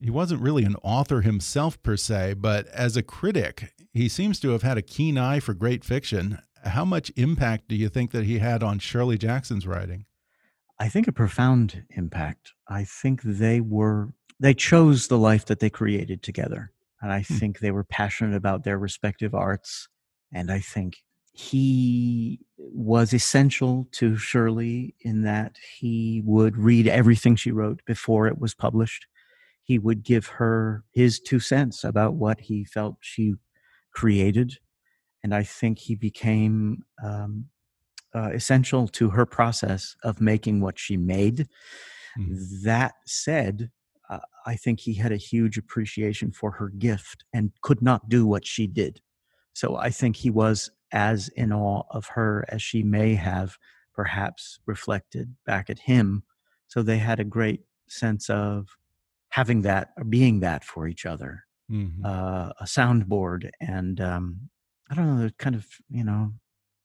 He 0.00 0.10
wasn't 0.10 0.42
really 0.42 0.64
an 0.64 0.74
author 0.82 1.20
himself 1.20 1.80
per 1.84 1.96
se, 1.96 2.34
but 2.34 2.66
as 2.68 2.96
a 2.96 3.02
critic, 3.04 3.72
he 3.92 4.08
seems 4.08 4.40
to 4.40 4.50
have 4.50 4.62
had 4.62 4.76
a 4.76 4.82
keen 4.82 5.16
eye 5.16 5.38
for 5.38 5.54
great 5.54 5.84
fiction. 5.84 6.38
How 6.64 6.84
much 6.84 7.12
impact 7.14 7.68
do 7.68 7.76
you 7.76 7.88
think 7.88 8.10
that 8.10 8.24
he 8.24 8.40
had 8.40 8.64
on 8.64 8.80
Shirley 8.80 9.16
Jackson's 9.18 9.66
writing? 9.68 10.06
I 10.80 10.88
think 10.88 11.06
a 11.06 11.12
profound 11.12 11.84
impact. 11.90 12.54
I 12.68 12.82
think 12.82 13.22
they 13.22 13.60
were 13.60 14.08
they 14.40 14.54
chose 14.54 15.06
the 15.06 15.18
life 15.18 15.44
that 15.46 15.60
they 15.60 15.70
created 15.70 16.24
together. 16.24 16.72
And 17.02 17.12
I 17.12 17.22
Hmm. 17.28 17.38
think 17.38 17.58
they 17.60 17.72
were 17.72 17.84
passionate 17.84 18.36
about 18.36 18.64
their 18.64 18.78
respective 18.78 19.34
arts. 19.34 19.88
And 20.32 20.50
I 20.52 20.60
think 20.60 20.98
he 21.34 22.40
was 22.58 23.12
essential 23.14 23.88
to 23.92 24.16
Shirley 24.16 24.94
in 25.00 25.22
that 25.22 25.56
he 25.78 26.22
would 26.24 26.56
read 26.56 26.88
everything 26.88 27.36
she 27.36 27.52
wrote 27.52 27.82
before 27.86 28.28
it 28.28 28.38
was 28.38 28.54
published. 28.54 29.06
He 29.64 29.78
would 29.78 30.02
give 30.04 30.26
her 30.26 30.84
his 30.92 31.20
two 31.20 31.40
cents 31.40 31.84
about 31.84 32.14
what 32.14 32.40
he 32.40 32.64
felt 32.64 32.96
she 33.00 33.34
created. 33.94 34.58
And 35.22 35.34
I 35.34 35.42
think 35.44 35.78
he 35.78 35.94
became 35.94 36.84
um, 37.02 37.46
uh, 38.14 38.30
essential 38.32 38.88
to 38.88 39.10
her 39.10 39.26
process 39.26 39.96
of 40.04 40.20
making 40.20 40.60
what 40.60 40.78
she 40.78 40.96
made. 40.96 41.48
That 42.64 42.94
said, 43.06 43.70
uh, 44.12 44.18
I 44.46 44.56
think 44.56 44.80
he 44.80 44.94
had 44.94 45.12
a 45.12 45.16
huge 45.16 45.56
appreciation 45.58 46.32
for 46.32 46.50
her 46.52 46.68
gift 46.68 47.24
and 47.32 47.52
could 47.62 47.80
not 47.82 48.08
do 48.08 48.26
what 48.26 48.46
she 48.46 48.66
did. 48.66 49.00
So 49.54 49.76
I 49.76 49.90
think 49.90 50.16
he 50.16 50.30
was 50.30 50.70
as 50.92 51.28
in 51.28 51.52
awe 51.52 51.82
of 51.90 52.06
her 52.08 52.44
as 52.48 52.62
she 52.62 52.82
may 52.82 53.14
have 53.14 53.56
perhaps 53.94 54.58
reflected 54.66 55.36
back 55.46 55.70
at 55.70 55.78
him. 55.78 56.24
So 56.68 56.82
they 56.82 56.98
had 56.98 57.20
a 57.20 57.24
great 57.24 57.62
sense 57.88 58.28
of 58.30 58.68
having 59.28 59.62
that 59.62 59.90
or 59.96 60.04
being 60.04 60.40
that 60.40 60.64
for 60.64 60.86
each 60.88 61.06
other. 61.06 61.44
Mhm. 61.70 62.04
Uh, 62.04 62.52
a 62.60 62.64
soundboard 62.64 63.50
and 63.60 64.00
um, 64.00 64.50
I 64.90 64.94
don't 64.94 65.06
know, 65.06 65.18
they're 65.20 65.30
kind 65.38 65.56
of, 65.56 65.66
you 65.88 66.04
know, 66.04 66.34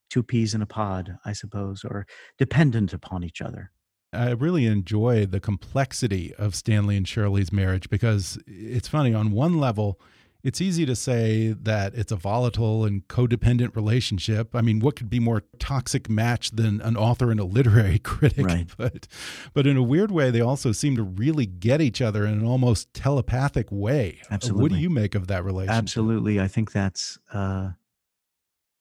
two 0.09 0.23
peas 0.23 0.53
in 0.53 0.61
a 0.61 0.65
pod, 0.65 1.17
I 1.25 1.33
suppose, 1.33 1.83
or 1.83 2.05
dependent 2.37 2.93
upon 2.93 3.23
each 3.23 3.41
other. 3.41 3.71
I 4.13 4.31
really 4.31 4.65
enjoy 4.65 5.25
the 5.25 5.39
complexity 5.39 6.33
of 6.35 6.55
Stanley 6.55 6.95
and 6.95 7.07
Shirley's 7.07 7.51
marriage 7.51 7.89
because 7.89 8.39
it's 8.47 8.87
funny. 8.87 9.13
On 9.13 9.31
one 9.31 9.59
level, 9.59 9.99
it's 10.43 10.61
easy 10.61 10.85
to 10.85 10.95
say 10.95 11.49
that 11.49 11.93
it's 11.93 12.11
a 12.11 12.15
volatile 12.15 12.85
and 12.85 13.05
codependent 13.07 13.75
relationship. 13.75 14.55
I 14.55 14.61
mean, 14.61 14.79
what 14.79 14.95
could 14.95 15.09
be 15.09 15.19
more 15.19 15.43
toxic 15.59 16.09
match 16.09 16.51
than 16.51 16.79
an 16.81 16.95
author 16.95 17.31
and 17.31 17.39
a 17.39 17.43
literary 17.43 17.99
critic? 18.03 18.45
Right. 18.45 18.67
But, 18.77 19.07
but 19.53 19.67
in 19.67 19.75
a 19.75 19.83
weird 19.83 20.11
way, 20.11 20.31
they 20.31 20.41
also 20.41 20.71
seem 20.71 20.95
to 20.95 21.03
really 21.03 21.45
get 21.45 21.81
each 21.81 22.01
other 22.01 22.25
in 22.25 22.33
an 22.33 22.45
almost 22.45 22.93
telepathic 22.93 23.67
way. 23.71 24.21
Absolutely. 24.31 24.61
What 24.61 24.71
do 24.71 24.77
you 24.77 24.89
make 24.89 25.15
of 25.15 25.27
that 25.27 25.43
relationship? 25.43 25.77
Absolutely. 25.77 26.39
I 26.39 26.47
think 26.47 26.71
that's 26.71 27.19
uh, 27.33 27.71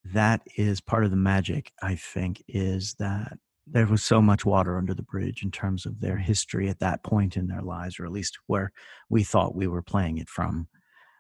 that 0.05 0.43
is 0.57 0.81
part 0.81 1.05
of 1.05 1.11
the 1.11 1.17
magic, 1.17 1.73
I 1.83 1.97
think, 1.97 2.45
is 2.47 2.95
that 3.01 3.39
there 3.67 3.87
was 3.87 4.03
so 4.03 4.23
much 4.23 4.45
water 4.45 4.77
under 4.79 4.95
the 4.95 5.03
bridge 5.03 5.43
in 5.43 5.51
terms 5.51 5.87
of 5.87 6.01
their 6.01 6.17
history 6.19 6.69
at 6.69 6.79
that 6.79 7.03
point 7.03 7.37
in 7.37 7.49
their 7.49 7.63
lives, 7.63 7.99
or 7.99 8.05
at 8.07 8.13
least 8.13 8.39
where 8.47 8.71
we 9.09 9.25
thought 9.25 9.57
we 9.57 9.67
were 9.67 9.83
playing 9.83 10.19
it 10.19 10.29
from, 10.29 10.69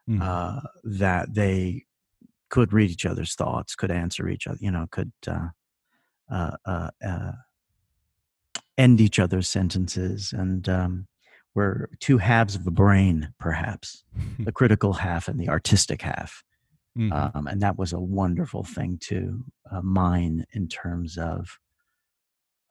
Mhm. 0.08 0.22
uh, 0.22 0.60
that 0.84 1.34
they 1.34 1.84
could 2.48 2.72
read 2.72 2.90
each 2.90 3.04
other's 3.04 3.34
thoughts, 3.34 3.74
could 3.74 3.90
answer 3.90 4.28
each 4.28 4.46
other, 4.46 4.58
you 4.60 4.70
know, 4.70 4.86
could 4.90 5.12
uh, 5.26 5.48
uh, 6.30 6.56
uh, 6.64 6.90
uh, 7.04 7.32
end 8.78 9.00
each 9.00 9.18
other's 9.18 9.48
sentences, 9.48 10.32
and 10.32 10.68
um, 10.68 11.06
were 11.54 11.90
two 12.00 12.18
halves 12.18 12.54
of 12.54 12.66
a 12.66 12.70
brain, 12.70 13.32
perhaps 13.40 14.04
the 14.38 14.52
critical 14.60 14.92
half 14.92 15.26
and 15.28 15.40
the 15.40 15.48
artistic 15.48 16.02
half. 16.02 16.44
Mhm. 16.96 17.34
Um, 17.34 17.46
and 17.46 17.60
that 17.62 17.76
was 17.78 17.92
a 17.92 18.00
wonderful 18.00 18.62
thing 18.64 18.98
to 19.02 19.44
uh, 19.70 19.82
mine 19.82 20.44
in 20.52 20.68
terms 20.68 21.18
of 21.18 21.58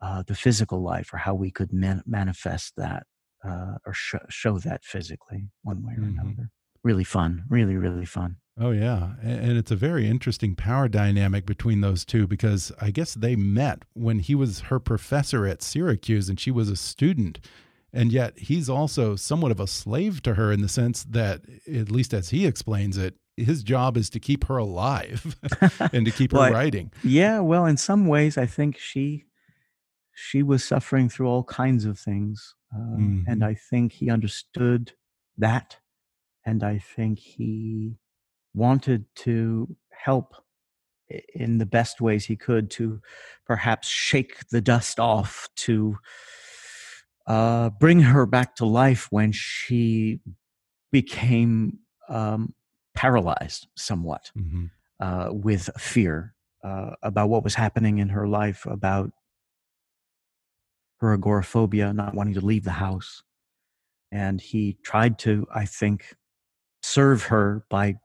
uh, 0.05 0.21
the 0.29 0.35
physical 0.35 0.79
life 0.93 1.07
or 1.13 1.17
how 1.25 1.33
we 1.43 1.49
could 1.57 1.71
man- 1.73 2.03
manifest 2.05 2.73
that 2.77 3.01
uh, 3.49 3.75
or 3.85 3.93
sh- 3.93 4.15
show 4.29 4.57
that 4.59 4.81
physically 4.83 5.41
one 5.63 5.79
way 5.85 5.93
or 5.93 6.01
Mhm. 6.05 6.13
another. 6.19 6.49
Really 6.83 7.03
fun, 7.17 7.43
really, 7.49 7.75
really 7.85 8.05
fun. 8.05 8.31
Oh 8.65 8.71
yeah, 8.71 9.01
and 9.21 9.57
it's 9.57 9.71
a 9.71 9.75
very 9.89 10.07
interesting 10.07 10.55
power 10.55 10.87
dynamic 10.87 11.45
between 11.45 11.81
those 11.81 12.05
two 12.05 12.25
because 12.27 12.71
I 12.79 12.89
guess 12.91 13.13
they 13.15 13.35
met 13.35 13.79
when 13.93 14.19
he 14.19 14.33
was 14.43 14.51
her 14.69 14.79
professor 14.79 15.45
at 15.45 15.61
Syracuse 15.61 16.29
and 16.29 16.39
she 16.39 16.51
was 16.51 16.69
a 16.69 16.75
student. 16.91 17.39
And 17.91 18.11
yet 18.11 18.37
he's 18.49 18.69
also 18.69 19.15
somewhat 19.15 19.51
of 19.51 19.59
a 19.59 19.67
slave 19.67 20.21
to 20.23 20.33
her 20.35 20.51
in 20.51 20.61
the 20.61 20.69
sense 20.81 21.03
that 21.05 21.41
at 21.81 21.89
least 21.91 22.13
as 22.13 22.29
he 22.29 22.45
explains 22.45 22.97
it, 22.97 23.15
his 23.37 23.63
job 23.63 23.97
is 23.97 24.09
to 24.11 24.19
keep 24.19 24.45
her 24.49 24.57
alive 24.57 25.35
and 25.93 26.05
to 26.05 26.11
keep 26.11 26.31
her 26.31 26.37
Well, 26.39 26.47
I- 26.49 26.57
writing. 26.59 26.91
Yeah, 27.03 27.39
well, 27.41 27.65
in 27.65 27.77
some 27.77 28.05
ways, 28.07 28.37
I 28.37 28.45
think 28.47 28.77
she 28.77 29.25
she 30.15 30.41
was 30.43 30.63
suffering 30.63 31.09
through 31.09 31.27
all 31.27 31.43
kinds 31.43 31.85
of 31.85 31.99
things, 31.99 32.55
uh, 32.73 32.95
and 33.27 33.41
Mhm. 33.41 33.43
I 33.43 33.53
think 33.53 33.91
he 33.93 34.09
understood 34.09 34.93
that, 35.37 35.77
and 36.45 36.63
I 36.63 36.79
think 36.79 37.19
he 37.19 37.97
wanted 38.53 39.05
to 39.15 39.75
help 39.91 40.35
in 41.35 41.59
the 41.59 41.65
best 41.65 42.01
ways 42.01 42.25
he 42.25 42.35
could 42.35 42.71
to 42.71 43.01
perhaps 43.45 43.87
shake 43.87 44.47
the 44.49 44.61
dust 44.61 44.99
off 44.99 45.47
to 45.55 45.97
uh, 47.27 47.69
bring 47.71 48.01
her 48.01 48.25
back 48.25 48.55
to 48.55 48.65
life 48.65 49.07
when 49.11 49.31
she 49.31 50.19
became 50.91 51.79
um, 52.09 52.53
paralyzed 52.95 53.67
somewhat 53.75 54.31
Mhm. 54.37 54.69
uh, 54.99 55.29
with 55.31 55.69
fear 55.77 56.35
uh, 56.63 56.91
about 57.03 57.29
what 57.29 57.43
was 57.43 57.55
happening 57.55 57.97
in 57.97 58.09
her 58.09 58.27
life, 58.27 58.65
about 58.65 59.11
her 61.05 61.13
agoraphobia, 61.13 61.93
not 61.93 62.15
wanting 62.15 62.33
to 62.33 62.41
leave 62.41 62.63
the 62.63 62.71
house. 62.71 63.23
And 64.11 64.41
he 64.41 64.77
tried 64.83 65.19
to, 65.19 65.47
I 65.53 65.65
think, 65.65 66.15
serve 66.81 67.23
her 67.23 67.65
by, 67.69 67.95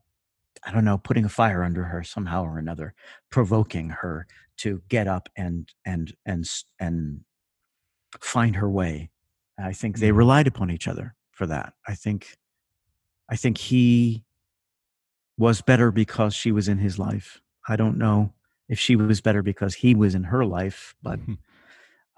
I 0.64 0.72
don't 0.72 0.84
know, 0.84 0.98
putting 0.98 1.24
a 1.24 1.28
fire 1.28 1.62
under 1.64 1.84
her 1.84 2.02
somehow 2.04 2.44
or 2.44 2.58
another, 2.58 2.94
provoking 3.30 3.90
her 3.90 4.26
to 4.58 4.82
get 4.88 5.08
up 5.08 5.28
and 5.36 5.72
and 5.86 6.14
and 6.26 6.46
and 6.78 7.20
find 8.20 8.56
her 8.56 8.68
way. 8.68 9.10
I 9.58 9.72
think 9.72 9.98
they 9.98 10.10
Mhm. 10.10 10.16
relied 10.16 10.46
upon 10.46 10.70
each 10.70 10.88
other 10.88 11.14
for 11.32 11.46
that. 11.46 11.74
I 11.86 11.94
think, 11.94 12.36
I 13.28 13.36
think 13.36 13.58
he 13.58 14.24
was 15.38 15.62
better 15.62 15.90
because 15.90 16.34
she 16.34 16.52
was 16.52 16.68
in 16.68 16.78
his 16.78 16.98
life. 16.98 17.40
I 17.68 17.76
don't 17.76 17.98
know 17.98 18.34
if 18.68 18.78
she 18.78 18.96
was 18.96 19.20
better 19.20 19.42
because 19.42 19.74
he 19.76 19.94
was 19.94 20.14
in 20.14 20.24
her 20.24 20.44
life, 20.44 20.94
but. 21.02 21.18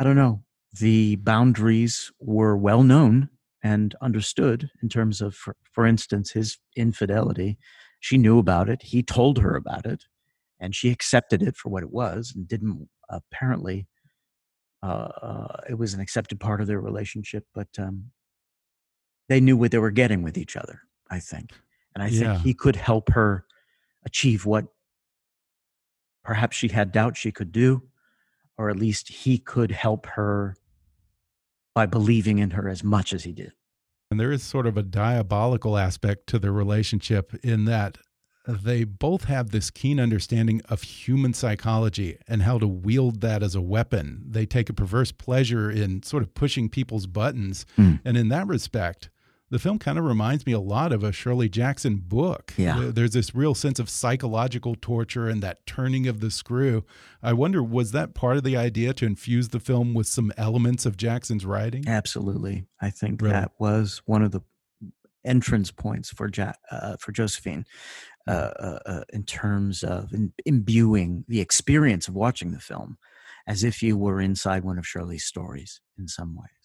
I 0.00 0.04
don't 0.04 0.16
know. 0.16 0.42
The 0.72 1.16
boundaries 1.16 2.10
were 2.18 2.56
well 2.56 2.82
known 2.82 3.28
and 3.62 3.94
understood 4.00 4.70
in 4.82 4.88
terms 4.88 5.20
of, 5.20 5.34
for, 5.34 5.54
for 5.70 5.86
instance, 5.86 6.30
his 6.32 6.58
infidelity. 6.76 7.58
She 8.00 8.18
knew 8.18 8.38
about 8.38 8.68
it. 8.68 8.82
He 8.82 9.02
told 9.02 9.38
her 9.38 9.54
about 9.54 9.86
it, 9.86 10.04
and 10.58 10.74
she 10.74 10.90
accepted 10.90 11.42
it 11.42 11.56
for 11.56 11.68
what 11.68 11.82
it 11.82 11.90
was 11.92 12.32
and 12.34 12.48
didn't 12.48 12.88
apparently. 13.08 13.86
Uh, 14.82 15.12
uh, 15.22 15.60
it 15.68 15.74
was 15.74 15.94
an 15.94 16.00
accepted 16.00 16.40
part 16.40 16.60
of 16.60 16.66
their 16.66 16.80
relationship, 16.80 17.46
but 17.54 17.68
um, 17.78 18.10
they 19.28 19.38
knew 19.40 19.56
what 19.56 19.70
they 19.70 19.78
were 19.78 19.92
getting 19.92 20.22
with 20.24 20.36
each 20.36 20.56
other. 20.56 20.80
I 21.08 21.20
think, 21.20 21.52
and 21.94 22.02
I 22.02 22.08
Yeah. 22.08 22.32
think 22.32 22.42
he 22.42 22.54
could 22.54 22.74
help 22.74 23.10
her 23.10 23.44
achieve 24.04 24.44
what 24.44 24.64
perhaps 26.24 26.56
she 26.56 26.68
had 26.68 26.90
doubt 26.90 27.16
she 27.16 27.30
could 27.30 27.52
do, 27.52 27.82
or 28.58 28.70
at 28.70 28.76
least 28.76 29.08
he 29.08 29.38
could 29.38 29.70
help 29.70 30.06
her 30.06 30.56
by 31.74 31.86
believing 31.86 32.38
in 32.38 32.50
her 32.50 32.68
as 32.68 32.84
much 32.84 33.12
as 33.12 33.24
he 33.24 33.32
did. 33.32 33.52
And 34.10 34.20
there 34.20 34.32
is 34.32 34.42
sort 34.42 34.66
of 34.66 34.76
a 34.76 34.82
diabolical 34.82 35.78
aspect 35.78 36.26
to 36.28 36.38
their 36.38 36.52
relationship 36.52 37.34
in 37.42 37.64
that 37.64 37.98
they 38.46 38.84
both 38.84 39.24
have 39.24 39.50
this 39.50 39.70
keen 39.70 40.00
understanding 40.00 40.60
of 40.68 40.82
human 40.82 41.32
psychology 41.32 42.18
and 42.26 42.42
how 42.42 42.58
to 42.58 42.66
wield 42.66 43.20
that 43.20 43.42
as 43.42 43.54
a 43.54 43.60
weapon. 43.60 44.22
They 44.28 44.46
take 44.46 44.68
a 44.68 44.74
perverse 44.74 45.12
pleasure 45.12 45.70
in 45.70 46.02
sort 46.02 46.22
of 46.22 46.34
pushing 46.34 46.68
people's 46.68 47.06
buttons. 47.06 47.64
Hmm. 47.76 47.94
And 48.04 48.16
in 48.16 48.28
that 48.28 48.48
respect, 48.48 49.10
the 49.52 49.58
film 49.58 49.78
kind 49.78 49.98
of 49.98 50.04
reminds 50.06 50.46
me 50.46 50.52
a 50.52 50.58
lot 50.58 50.92
of 50.92 51.04
a 51.04 51.12
Shirley 51.12 51.48
Jackson 51.48 51.96
book. 51.96 52.54
Yeah. 52.56 52.90
There's 52.92 53.12
this 53.12 53.34
real 53.34 53.54
sense 53.54 53.78
of 53.78 53.90
psychological 53.90 54.74
torture 54.80 55.28
and 55.28 55.42
that 55.42 55.66
turning 55.66 56.06
of 56.08 56.20
the 56.20 56.30
screw. 56.30 56.84
I 57.22 57.34
wonder, 57.34 57.62
was 57.62 57.92
that 57.92 58.14
part 58.14 58.38
of 58.38 58.44
the 58.44 58.56
idea 58.56 58.94
to 58.94 59.04
infuse 59.04 59.50
the 59.50 59.60
film 59.60 59.92
with 59.92 60.06
some 60.06 60.32
elements 60.38 60.86
of 60.86 60.96
Jackson's 60.96 61.44
writing? 61.44 61.86
Absolutely, 61.86 62.64
I 62.80 62.88
think 62.88 63.20
Really? 63.20 63.34
that 63.34 63.52
was 63.58 64.00
one 64.06 64.22
of 64.22 64.30
the 64.30 64.40
entrance 65.22 65.70
points 65.70 66.08
for 66.10 66.30
ja- 66.34 66.54
uh, 66.70 66.96
for 66.98 67.12
Josephine, 67.12 67.66
uh, 68.26 68.30
uh, 68.58 68.78
uh, 68.86 69.04
in 69.12 69.22
terms 69.24 69.82
of 69.84 70.14
in, 70.14 70.32
imbuing 70.46 71.24
the 71.28 71.40
experience 71.42 72.08
of 72.08 72.14
watching 72.14 72.52
the 72.52 72.58
film 72.58 72.96
as 73.46 73.64
if 73.64 73.82
you 73.82 73.98
were 73.98 74.18
inside 74.20 74.64
one 74.64 74.78
of 74.78 74.86
Shirley's 74.86 75.24
stories 75.24 75.80
in 75.98 76.08
some 76.08 76.34
ways. 76.36 76.61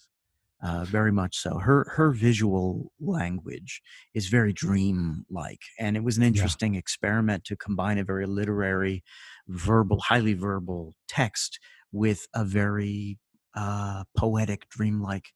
Uh, 0.62 0.86
very 0.86 1.12
much 1.12 1.38
so. 1.38 1.60
Her 1.60 1.86
her 1.96 2.12
visual 2.12 2.92
language 3.00 3.80
is 4.16 4.28
very 4.28 4.52
dream-like, 4.54 5.62
and 5.80 5.96
it 5.96 6.04
was 6.04 6.18
an 6.18 6.24
interesting 6.24 6.74
experiment 6.76 7.44
to 7.46 7.56
combine 7.56 8.00
a 8.00 8.04
very 8.04 8.26
literary, 8.26 9.04
verbal, 9.48 10.00
highly 10.00 10.34
verbal 10.34 10.96
text 11.08 11.60
with 11.92 12.28
a 12.34 12.44
very 12.44 13.20
uh, 13.54 14.04
poetic, 14.18 14.68
dreamlike 14.70 15.28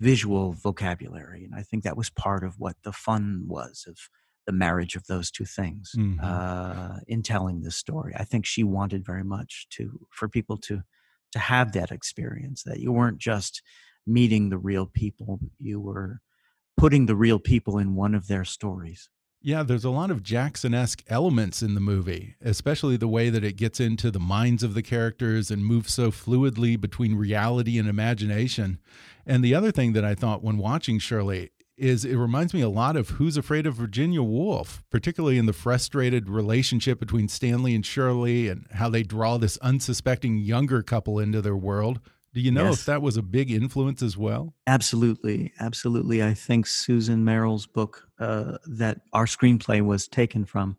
visual 0.00 0.52
vocabulary. 0.52 1.44
And 1.44 1.54
I 1.54 1.62
think 1.62 1.84
that 1.84 1.96
was 1.96 2.10
part 2.10 2.44
of 2.44 2.58
what 2.58 2.76
the 2.82 2.92
fun 2.92 3.44
was 3.46 3.84
of 3.88 3.96
the 4.46 4.52
marriage 4.52 4.96
of 4.96 5.06
those 5.06 5.30
two 5.30 5.44
things 5.44 5.92
Mhm. 5.96 6.18
uh, 6.22 7.00
in 7.06 7.22
telling 7.22 7.60
this 7.62 7.76
story. 7.76 8.12
I 8.16 8.24
think 8.24 8.44
she 8.46 8.64
wanted 8.64 9.04
very 9.04 9.24
much 9.24 9.66
to 9.70 10.06
for 10.10 10.28
people 10.28 10.56
to 10.58 10.82
to 11.32 11.38
have 11.38 11.72
that 11.72 11.90
experience 11.92 12.62
that 12.64 12.80
you 12.80 12.92
weren't 12.92 13.18
just 13.18 13.62
meeting 14.06 14.48
the 14.48 14.58
real 14.58 14.86
people, 14.86 15.40
you 15.58 15.80
were 15.80 16.20
putting 16.76 17.06
the 17.06 17.16
real 17.16 17.38
people 17.38 17.78
in 17.78 17.94
one 17.94 18.14
of 18.14 18.28
their 18.28 18.44
stories. 18.44 19.08
Yeah, 19.44 19.64
there's 19.64 19.84
a 19.84 19.90
lot 19.90 20.12
of 20.12 20.22
Jackson 20.22 20.72
esque 20.72 21.02
elements 21.08 21.62
in 21.62 21.74
the 21.74 21.80
movie, 21.80 22.36
especially 22.40 22.96
the 22.96 23.08
way 23.08 23.28
that 23.28 23.42
it 23.42 23.56
gets 23.56 23.80
into 23.80 24.10
the 24.12 24.20
minds 24.20 24.62
of 24.62 24.74
the 24.74 24.82
characters 24.82 25.50
and 25.50 25.66
moves 25.66 25.92
so 25.92 26.12
fluidly 26.12 26.80
between 26.80 27.16
reality 27.16 27.76
and 27.76 27.88
imagination. 27.88 28.78
And 29.26 29.44
the 29.44 29.54
other 29.54 29.72
thing 29.72 29.94
that 29.94 30.04
I 30.04 30.14
thought 30.14 30.44
when 30.44 30.58
watching 30.58 31.00
Shirley 31.00 31.50
is 31.76 32.04
it 32.04 32.14
reminds 32.14 32.54
me 32.54 32.60
a 32.60 32.68
lot 32.68 32.96
of 32.96 33.10
Who's 33.10 33.36
Afraid 33.36 33.66
of 33.66 33.74
Virginia 33.74 34.22
Woolf, 34.22 34.84
particularly 34.90 35.38
in 35.38 35.46
the 35.46 35.52
frustrated 35.52 36.28
relationship 36.28 37.00
between 37.00 37.26
Stanley 37.26 37.74
and 37.74 37.84
Shirley 37.84 38.46
and 38.46 38.66
how 38.74 38.88
they 38.88 39.02
draw 39.02 39.38
this 39.38 39.56
unsuspecting 39.58 40.38
younger 40.38 40.82
couple 40.82 41.18
into 41.18 41.42
their 41.42 41.56
world. 41.56 41.98
Do 42.34 42.40
you 42.40 42.50
know 42.50 42.72
Yes. 42.72 42.74
if 42.74 42.84
that 42.84 43.00
was 43.02 43.16
a 43.16 43.22
big 43.22 43.50
influence 43.50 44.02
as 44.02 44.16
well? 44.16 44.54
Absolutely, 44.68 45.52
absolutely. 45.58 46.22
I 46.22 46.34
think 46.34 46.66
Susan 46.68 47.24
Merrell's 47.24 47.66
book 47.66 48.08
uh, 48.20 48.58
that 48.66 49.00
our 49.12 49.24
screenplay 49.26 49.82
was 49.84 50.06
taken 50.06 50.44
from 50.44 50.78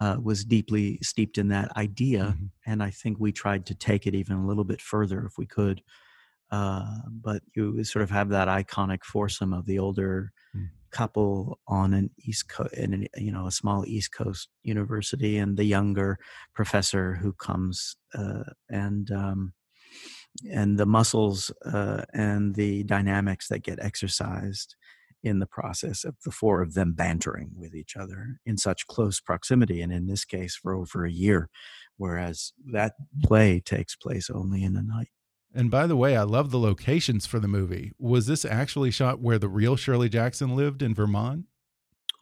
uh, 0.00 0.18
was 0.22 0.44
deeply 0.44 0.98
steeped 1.02 1.38
in 1.38 1.48
that 1.48 1.76
idea, 1.76 2.36
and 2.66 2.82
I 2.82 2.90
think 2.90 3.18
we 3.20 3.32
tried 3.32 3.66
to 3.66 3.74
take 3.76 4.06
it 4.06 4.14
even 4.14 4.36
a 4.38 4.46
little 4.46 4.64
bit 4.64 4.80
further 4.80 5.24
if 5.26 5.38
we 5.38 5.46
could. 5.46 5.82
Uh, 6.50 7.02
but 7.10 7.42
you 7.56 7.84
sort 7.84 8.02
of 8.02 8.10
have 8.10 8.30
that 8.30 8.48
iconic 8.48 9.04
foursome 9.04 9.52
of 9.52 9.66
the 9.66 9.78
older 9.78 10.32
couple 10.90 11.60
on 11.68 11.94
an 11.94 12.10
east 12.18 12.48
coast 12.48 12.74
in 12.74 12.94
an, 12.94 13.08
you 13.16 13.32
know 13.32 13.46
a 13.46 13.52
small 13.52 13.86
east 13.86 14.12
coast 14.12 14.48
university 14.62 15.38
and 15.38 15.56
the 15.56 15.64
younger 15.64 16.18
professor 16.54 17.14
who 17.14 17.32
comes 17.32 17.96
uh, 18.14 18.44
and 18.70 19.10
um, 19.10 19.54
and 20.50 20.78
the 20.78 20.86
muscles 20.86 21.52
uh, 21.66 22.04
and 22.14 22.54
the 22.54 22.84
dynamics 22.84 23.48
that 23.48 23.62
get 23.62 23.78
exercised 23.80 24.76
in 25.22 25.38
the 25.38 25.46
process 25.46 26.04
of 26.04 26.16
the 26.24 26.30
four 26.32 26.62
of 26.62 26.74
them 26.74 26.92
bantering 26.94 27.50
with 27.54 27.74
each 27.74 27.96
other 27.96 28.40
in 28.44 28.56
such 28.58 28.86
close 28.88 29.20
proximity 29.20 29.80
and 29.80 29.92
in 29.92 30.06
this 30.06 30.24
case 30.24 30.56
for 30.56 30.74
over 30.74 31.04
a 31.04 31.12
year 31.12 31.48
whereas 31.96 32.52
that 32.72 32.94
play 33.22 33.60
takes 33.60 33.94
place 33.94 34.28
only 34.30 34.64
in 34.64 34.76
a 34.76 34.82
night 34.82 35.08
And 35.54 35.70
by 35.70 35.86
the 35.86 35.96
way, 35.96 36.16
I 36.16 36.22
love 36.22 36.50
the 36.50 36.58
locations 36.58 37.26
for 37.26 37.38
the 37.38 37.48
movie. 37.48 37.92
Was 37.98 38.26
this 38.26 38.44
actually 38.44 38.90
shot 38.90 39.20
where 39.20 39.38
the 39.38 39.48
real 39.48 39.76
Shirley 39.76 40.08
Jackson 40.08 40.56
lived 40.56 40.82
in 40.82 40.94
Vermont? 40.94 41.46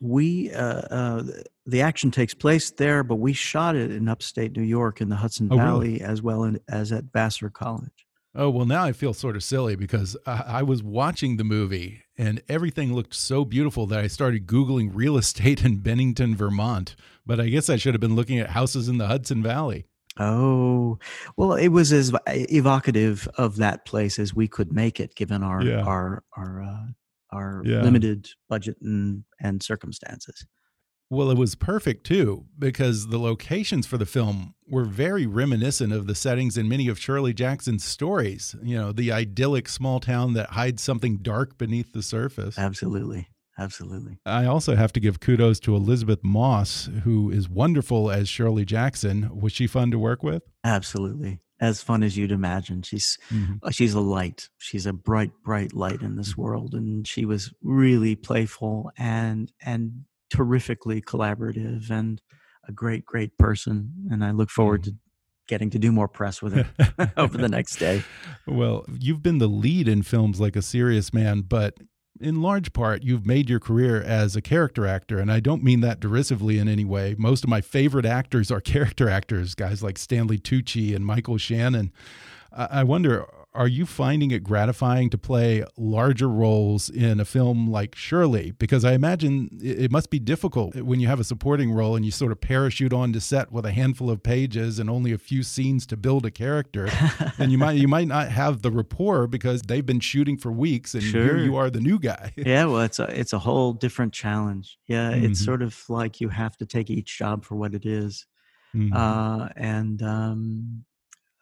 We 0.00 0.50
uh, 0.52 0.80
uh, 0.90 1.22
the 1.66 1.82
action 1.82 2.10
takes 2.10 2.32
place 2.34 2.70
there 2.72 3.02
but 3.04 3.16
we 3.16 3.32
shot 3.32 3.76
it 3.76 3.90
in 3.90 4.08
upstate 4.08 4.56
new 4.56 4.62
york 4.62 5.00
in 5.00 5.08
the 5.10 5.16
hudson 5.16 5.48
Oh, 5.50 5.56
really? 5.56 5.98
valley 5.98 6.00
as 6.00 6.22
well 6.22 6.50
as 6.68 6.90
at 6.92 7.04
vassar 7.12 7.50
college 7.50 8.06
Oh, 8.32 8.48
well, 8.48 8.64
now 8.64 8.84
I 8.84 8.92
feel 8.92 9.12
sort 9.12 9.34
of 9.34 9.42
silly 9.42 9.74
because 9.74 10.16
I, 10.24 10.44
I 10.46 10.62
was 10.62 10.84
watching 10.84 11.36
the 11.36 11.42
movie 11.42 12.04
and 12.16 12.40
everything 12.48 12.94
looked 12.94 13.12
so 13.16 13.44
beautiful 13.44 13.86
that 13.88 13.98
I 13.98 14.06
started 14.06 14.46
Googling 14.46 14.90
real 14.94 15.16
estate 15.24 15.64
in 15.64 15.78
Bennington, 15.78 16.36
Vermont. 16.36 16.94
But 17.26 17.40
I 17.40 17.48
guess 17.48 17.68
I 17.68 17.74
should 17.74 17.92
have 17.92 18.00
been 18.00 18.14
looking 18.14 18.38
at 18.38 18.50
houses 18.50 18.88
in 18.88 18.98
the 18.98 19.08
Hudson 19.08 19.42
Valley. 19.42 19.84
Oh, 20.16 21.00
well, 21.36 21.54
it 21.54 21.70
was 21.70 21.92
as 21.92 22.12
evocative 22.28 23.26
of 23.36 23.56
that 23.56 23.84
place 23.84 24.16
as 24.20 24.32
we 24.32 24.46
could 24.46 24.72
make 24.72 25.00
it, 25.00 25.16
given 25.16 25.42
our 25.42 25.62
Yeah. 25.64 25.82
our 25.82 26.22
our 26.36 26.62
uh, 26.62 26.86
our 27.32 27.62
Yeah. 27.64 27.82
limited 27.82 28.28
budget 28.48 28.76
and 28.82 29.24
and 29.40 29.62
circumstances. 29.62 30.46
Well, 31.12 31.30
it 31.32 31.36
was 31.38 31.56
perfect 31.56 32.04
too 32.06 32.46
because 32.56 33.08
the 33.08 33.18
locations 33.18 33.84
for 33.84 33.98
the 33.98 34.06
film 34.06 34.54
were 34.68 34.84
very 34.84 35.26
reminiscent 35.26 35.92
of 35.92 36.06
the 36.06 36.14
settings 36.14 36.56
in 36.56 36.68
many 36.68 36.86
of 36.86 37.00
Shirley 37.00 37.34
Jackson's 37.34 37.82
stories. 37.82 38.54
You 38.62 38.76
know, 38.76 38.92
the 38.92 39.10
idyllic 39.10 39.68
small 39.68 39.98
town 39.98 40.34
that 40.34 40.50
hides 40.50 40.82
something 40.82 41.16
dark 41.18 41.58
beneath 41.58 41.92
the 41.92 42.02
surface. 42.04 42.56
Absolutely, 42.56 43.26
absolutely. 43.58 44.20
I 44.24 44.44
also 44.44 44.76
have 44.76 44.92
to 44.92 45.00
give 45.00 45.18
kudos 45.18 45.58
to 45.60 45.74
Elisabeth 45.74 46.22
Moss, 46.22 46.88
who 47.02 47.28
is 47.32 47.48
wonderful 47.48 48.08
as 48.08 48.28
Shirley 48.28 48.64
Jackson. 48.64 49.30
Was 49.40 49.52
she 49.52 49.66
fun 49.66 49.90
to 49.90 49.98
work 49.98 50.22
with? 50.22 50.44
Absolutely. 50.62 51.40
As 51.60 51.82
fun 51.82 52.02
as 52.02 52.16
you'd 52.16 52.32
imagine. 52.32 52.82
She's 52.82 53.18
mm-hmm. 53.30 53.54
uh, 53.62 53.70
she's 53.70 53.94
a 53.94 54.00
light. 54.00 54.48
She's 54.58 54.86
a 54.86 54.92
bright, 54.92 55.32
bright 55.44 55.74
light 55.74 56.00
in 56.00 56.16
this 56.16 56.32
mm-hmm. 56.32 56.42
world. 56.42 56.74
And 56.74 57.06
she 57.06 57.24
was 57.24 57.52
really 57.62 58.16
playful 58.16 58.90
and 58.96 59.52
and 59.60 60.04
terrifically 60.30 61.02
collaborative 61.02 61.90
and 61.90 62.22
a 62.66 62.72
great, 62.72 63.04
great 63.04 63.36
person. 63.36 63.92
And 64.10 64.24
I 64.24 64.30
look 64.30 64.48
forward 64.50 64.84
to 64.84 64.90
mm-hmm. 64.90 64.98
getting 65.48 65.70
to 65.70 65.78
do 65.78 65.92
more 65.92 66.08
press 66.08 66.40
with 66.40 66.54
her 66.54 67.12
over 67.16 67.36
the 67.36 67.48
next 67.56 67.76
day. 67.76 68.04
Well, 68.46 68.86
you've 68.98 69.22
been 69.22 69.38
the 69.38 69.48
lead 69.48 69.88
in 69.88 70.02
films 70.02 70.40
like 70.40 70.56
A 70.56 70.62
Serious 70.62 71.12
Man, 71.12 71.42
but 71.42 71.74
in 72.20 72.42
large 72.42 72.72
part, 72.72 73.02
you've 73.02 73.26
made 73.26 73.48
your 73.48 73.60
career 73.60 74.00
as 74.02 74.36
a 74.36 74.42
character 74.42 74.86
actor. 74.86 75.18
And 75.18 75.32
I 75.32 75.40
don't 75.40 75.64
mean 75.64 75.80
that 75.80 76.00
derisively 76.00 76.58
in 76.58 76.68
any 76.68 76.84
way. 76.84 77.14
Most 77.18 77.44
of 77.44 77.50
my 77.50 77.60
favorite 77.60 78.06
actors 78.06 78.50
are 78.50 78.60
character 78.72 79.08
actors, 79.08 79.54
guys 79.54 79.82
like 79.82 79.98
Stanley 79.98 80.38
Tucci 80.38 80.94
and 80.94 81.04
Michael 81.04 81.38
Shannon. 81.38 81.92
I 82.52 82.82
wonder, 82.82 83.26
are 83.52 83.66
you 83.66 83.84
finding 83.84 84.30
it 84.30 84.44
gratifying 84.44 85.10
to 85.10 85.18
play 85.18 85.64
larger 85.76 86.28
roles 86.28 86.88
in 86.88 87.18
a 87.18 87.24
film 87.24 87.68
like 87.68 87.96
Shirley? 87.96 88.52
Because 88.52 88.84
I 88.84 88.92
imagine 88.92 89.58
it 89.60 89.90
must 89.90 90.08
be 90.08 90.20
difficult 90.20 90.76
when 90.76 91.00
you 91.00 91.08
have 91.08 91.18
a 91.18 91.24
supporting 91.24 91.72
role 91.72 91.96
and 91.96 92.04
you 92.04 92.12
sort 92.12 92.30
of 92.30 92.40
parachute 92.40 92.92
onto 92.92 93.18
set 93.18 93.50
with 93.50 93.66
a 93.66 93.72
handful 93.72 94.08
of 94.08 94.22
pages 94.22 94.78
and 94.78 94.88
only 94.88 95.10
a 95.12 95.18
few 95.18 95.42
scenes 95.42 95.84
to 95.86 95.96
build 95.96 96.24
a 96.24 96.30
character. 96.30 96.88
and 97.38 97.50
you 97.50 97.58
might 97.58 97.72
you 97.72 97.88
might 97.88 98.06
not 98.06 98.28
have 98.28 98.62
the 98.62 98.70
rapport 98.70 99.26
because 99.26 99.62
they've 99.62 99.86
been 99.86 100.00
shooting 100.00 100.36
for 100.36 100.52
weeks 100.52 100.94
and 100.94 101.02
here 101.02 101.36
you 101.36 101.56
are 101.56 101.70
the 101.70 101.80
new 101.80 101.98
guy. 101.98 102.32
yeah, 102.36 102.66
well, 102.66 102.82
it's 102.82 103.00
a 103.00 103.18
it's 103.18 103.32
a 103.32 103.38
whole 103.40 103.72
different 103.72 104.12
challenge. 104.12 104.78
Yeah, 104.86 105.10
it's 105.10 105.40
Mhm. 105.42 105.44
sort 105.44 105.62
of 105.62 105.76
like 105.88 106.20
you 106.20 106.28
have 106.28 106.56
to 106.58 106.66
take 106.66 106.88
each 106.88 107.18
job 107.18 107.44
for 107.44 107.56
what 107.56 107.74
it 107.74 107.84
is. 107.84 108.26
Mhm. 108.76 108.94
uh, 108.94 109.48
and 109.56 110.00
um, 110.04 110.84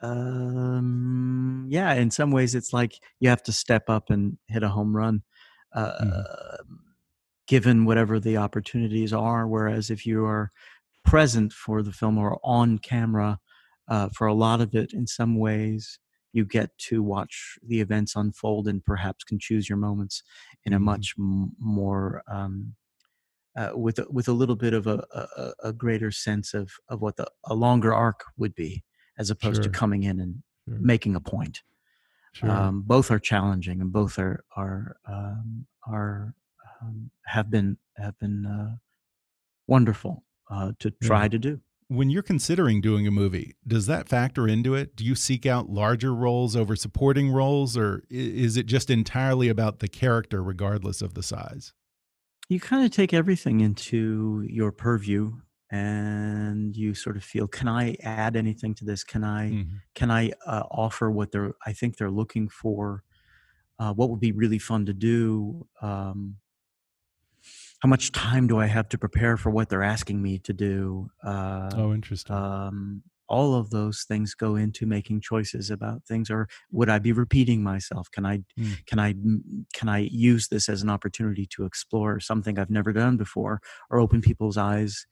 um, 0.01 1.67
yeah, 1.69 1.95
in 1.95 2.11
some 2.11 2.31
ways, 2.31 2.55
it's 2.55 2.73
like 2.73 2.95
you 3.21 3.29
have 3.29 3.43
to 3.45 3.53
step 3.53 3.89
up 3.89 4.11
and 4.11 4.39
hit 4.49 4.63
a 4.63 4.69
home 4.69 4.95
run, 4.97 5.23
uh, 5.75 6.59
given 7.47 7.85
whatever 7.85 8.21
the 8.21 8.37
opportunities 8.37 9.13
are. 9.13 9.47
Whereas 9.47 9.91
if 9.91 10.07
you 10.07 10.25
are 10.25 10.51
present 11.05 11.53
for 11.53 11.83
the 11.83 11.93
film 11.93 12.19
or 12.19 12.39
on 12.45 12.79
camera 12.79 13.39
uh, 13.89 14.09
for 14.15 14.27
a 14.27 14.35
lot 14.35 14.61
of 14.61 14.75
it, 14.75 14.93
in 14.93 15.07
some 15.07 15.39
ways, 15.39 15.99
you 16.33 16.45
get 16.45 16.77
to 16.79 17.03
watch 17.03 17.59
the 17.67 17.81
events 17.81 18.15
unfold 18.15 18.69
and 18.69 18.85
perhaps 18.85 19.25
can 19.25 19.39
choose 19.41 19.69
your 19.69 19.79
moments 19.79 20.23
in 20.65 20.73
a 20.75 20.79
much 20.79 21.15
m- 21.19 21.53
more 21.59 22.23
um, 22.31 22.75
uh, 23.57 23.71
with 23.75 23.99
a, 23.99 24.07
with 24.11 24.29
a 24.29 24.33
little 24.33 24.57
bit 24.57 24.75
of 24.75 24.87
a, 24.87 25.05
a, 25.15 25.29
a- 25.37 25.55
a 25.69 25.73
greater 25.73 26.11
sense 26.11 26.55
of 26.55 26.71
of 26.89 27.01
what 27.03 27.17
the 27.17 27.27
a 27.45 27.55
longer 27.55 27.95
arc 27.95 28.25
would 28.37 28.55
be, 28.55 28.85
as 29.19 29.31
opposed 29.31 29.57
Sure. 29.57 29.65
to 29.65 29.71
coming 29.71 30.03
in 30.05 30.21
and 30.21 30.43
Sure. 30.69 30.79
making 30.81 31.15
a 31.17 31.21
point. 31.21 31.63
Sure. 32.33 32.51
Um, 32.51 32.83
both 32.83 33.11
are 33.11 33.19
challenging, 33.19 33.81
and 33.81 33.91
both 33.93 34.19
are 34.19 34.45
are 34.55 34.97
um, 35.07 35.67
are 35.87 36.35
um, 36.83 37.11
have 37.25 37.51
been 37.51 37.79
have 37.97 38.19
been 38.19 38.47
uh, 38.47 38.77
wonderful 39.67 40.25
uh, 40.51 40.73
to 40.79 40.91
try 40.91 41.23
Yeah. 41.25 41.29
to 41.29 41.39
do. 41.39 41.61
When 41.91 42.11
you're 42.11 42.23
considering 42.23 42.83
doing 42.83 43.07
a 43.07 43.11
movie, 43.11 43.57
does 43.67 43.87
that 43.87 44.09
factor 44.11 44.47
into 44.47 44.75
it? 44.75 44.95
Do 44.95 45.05
you 45.07 45.15
seek 45.15 45.47
out 45.47 45.71
larger 45.71 46.15
roles 46.15 46.55
over 46.55 46.77
supporting 46.77 47.31
roles, 47.31 47.79
or 47.79 48.05
is 48.11 48.59
it 48.59 48.67
just 48.67 48.91
entirely 48.91 49.49
about 49.49 49.79
the 49.79 49.89
character, 49.89 50.43
regardless 50.43 51.01
of 51.03 51.15
the 51.15 51.23
size? 51.23 51.73
you 52.51 52.59
kind 52.59 52.83
of 52.83 52.91
take 52.91 53.13
everything 53.13 53.61
into 53.61 54.43
your 54.49 54.73
purview 54.73 55.37
and 55.71 56.77
you 56.77 56.95
sort 56.95 57.17
of 57.17 57.25
feel 57.25 57.47
can 57.49 57.69
i 57.69 57.95
add 58.03 58.37
anything 58.37 58.75
to 58.75 58.85
this 58.85 59.05
can 59.05 59.25
i 59.25 59.57
Mhm. 59.57 59.83
can 59.95 60.11
i 60.11 60.31
uh, 60.47 60.65
offer 60.71 61.11
what 61.11 61.31
they're 61.33 61.55
i 61.67 61.73
think 61.73 61.97
they're 61.97 62.11
looking 62.11 62.49
for 62.49 63.05
uh, 63.79 63.95
what 63.95 64.11
would 64.11 64.21
be 64.21 64.33
really 64.33 64.59
fun 64.59 64.87
to 64.87 64.95
do 64.95 65.69
um, 65.83 66.39
how 67.81 67.89
much 67.89 68.13
time 68.13 68.47
do 68.47 68.59
i 68.59 68.67
have 68.67 68.89
to 68.89 68.99
prepare 68.99 69.37
for 69.37 69.51
what 69.51 69.69
they're 69.69 69.83
asking 69.83 70.23
me 70.23 70.39
to 70.39 70.53
do 70.53 71.11
uh, 71.25 71.79
Oh, 71.79 71.95
interesting. 71.95 72.35
um, 72.35 73.03
all 73.29 73.55
of 73.55 73.71
those 73.71 74.05
things 74.05 74.35
go 74.35 74.57
into 74.57 74.87
making 74.87 75.21
choices 75.21 75.71
about 75.71 76.05
things 76.05 76.31
or 76.31 76.49
would 76.71 76.89
i 76.89 76.99
be 76.99 77.13
repeating 77.13 77.63
myself 77.63 78.11
can 78.11 78.25
i 78.27 78.43
Mm. 78.57 78.85
can 78.87 78.99
i 78.99 79.11
m- 79.11 79.67
can 79.73 79.89
i 79.89 79.99
use 79.99 80.49
this 80.49 80.69
as 80.69 80.83
an 80.83 80.91
opportunity 80.91 81.47
to 81.47 81.65
explore 81.65 82.21
something 82.21 82.59
i've 82.59 82.71
never 82.71 82.93
done 82.93 83.17
before 83.17 83.61
or 83.91 83.99
open 84.01 84.21
people's 84.21 84.57
eyes 84.57 85.07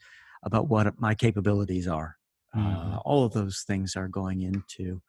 about 0.47 0.65
what 0.69 0.87
my 1.07 1.15
capabilities 1.15 1.87
are 1.89 2.11
uh, 2.55 2.59
Mhm. 2.59 3.03
all 3.05 3.23
of 3.27 3.33
those 3.35 3.57
things 3.69 3.97
are 3.97 4.09
going 4.09 4.41
into 4.41 5.03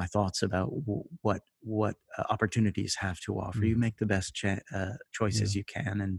my 0.00 0.06
thoughts 0.14 0.42
about 0.42 0.68
w- 0.86 1.04
what 1.22 1.40
what 1.78 1.94
uh, 2.18 2.24
opportunities 2.34 2.92
have 3.04 3.18
to 3.20 3.30
offer 3.44 3.64
you 3.64 3.76
Mm. 3.76 3.84
make 3.86 3.96
the 3.98 4.06
best 4.14 4.28
cha- 4.40 4.64
uh, 4.78 4.94
choices 5.18 5.54
Yeah. 5.54 5.60
you 5.60 5.64
can 5.76 6.00
and 6.06 6.18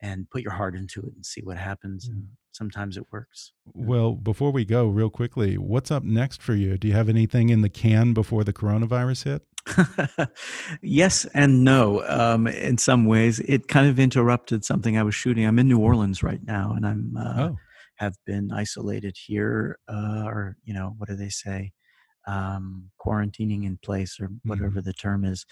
and 0.00 0.28
put 0.28 0.42
your 0.42 0.52
heart 0.60 0.74
into 0.74 1.00
it 1.06 1.12
and 1.14 1.24
see 1.24 1.40
what 1.48 1.56
happens. 1.56 2.08
And 2.08 2.20
sometimes 2.52 2.96
it 2.98 3.06
works. 3.10 3.52
Well, 3.72 4.12
before 4.30 4.50
we 4.58 4.64
go, 4.66 4.82
real 4.88 5.08
quickly, 5.08 5.56
what's 5.56 5.90
up 5.90 6.02
next 6.02 6.42
for 6.42 6.54
you? 6.54 6.76
Do 6.76 6.86
you 6.88 6.94
have 6.94 7.08
anything 7.08 7.48
in 7.48 7.62
the 7.62 7.70
can 7.70 8.12
before 8.12 8.44
the 8.44 8.52
coronavirus 8.52 9.24
hit? 9.24 9.42
yes 10.82 11.24
and 11.34 11.64
no. 11.64 12.02
Um, 12.06 12.46
in 12.46 12.76
some 12.78 13.06
ways, 13.06 13.40
it 13.40 13.68
kind 13.68 13.88
of 13.88 13.98
interrupted 13.98 14.64
something 14.64 14.98
I 14.98 15.02
was 15.02 15.14
shooting. 15.14 15.46
I'm 15.46 15.58
in 15.58 15.68
New 15.68 15.78
Orleans 15.78 16.22
right 16.22 16.42
now, 16.44 16.72
and 16.76 16.86
I'm 16.86 17.16
uh, 17.16 17.34
Oh. 17.50 17.56
Have 17.96 18.16
been 18.26 18.50
isolated 18.52 19.16
here, 19.26 19.78
uh, 19.88 20.24
or 20.26 20.56
you 20.64 20.74
know, 20.74 20.94
what 20.98 21.08
do 21.08 21.16
they 21.16 21.28
say? 21.28 21.72
Um, 22.26 22.90
quarantining 23.04 23.64
in 23.64 23.78
place, 23.82 24.18
or 24.20 24.30
whatever 24.44 24.80
the 24.80 24.94
term 24.94 25.24
is. 25.24 25.44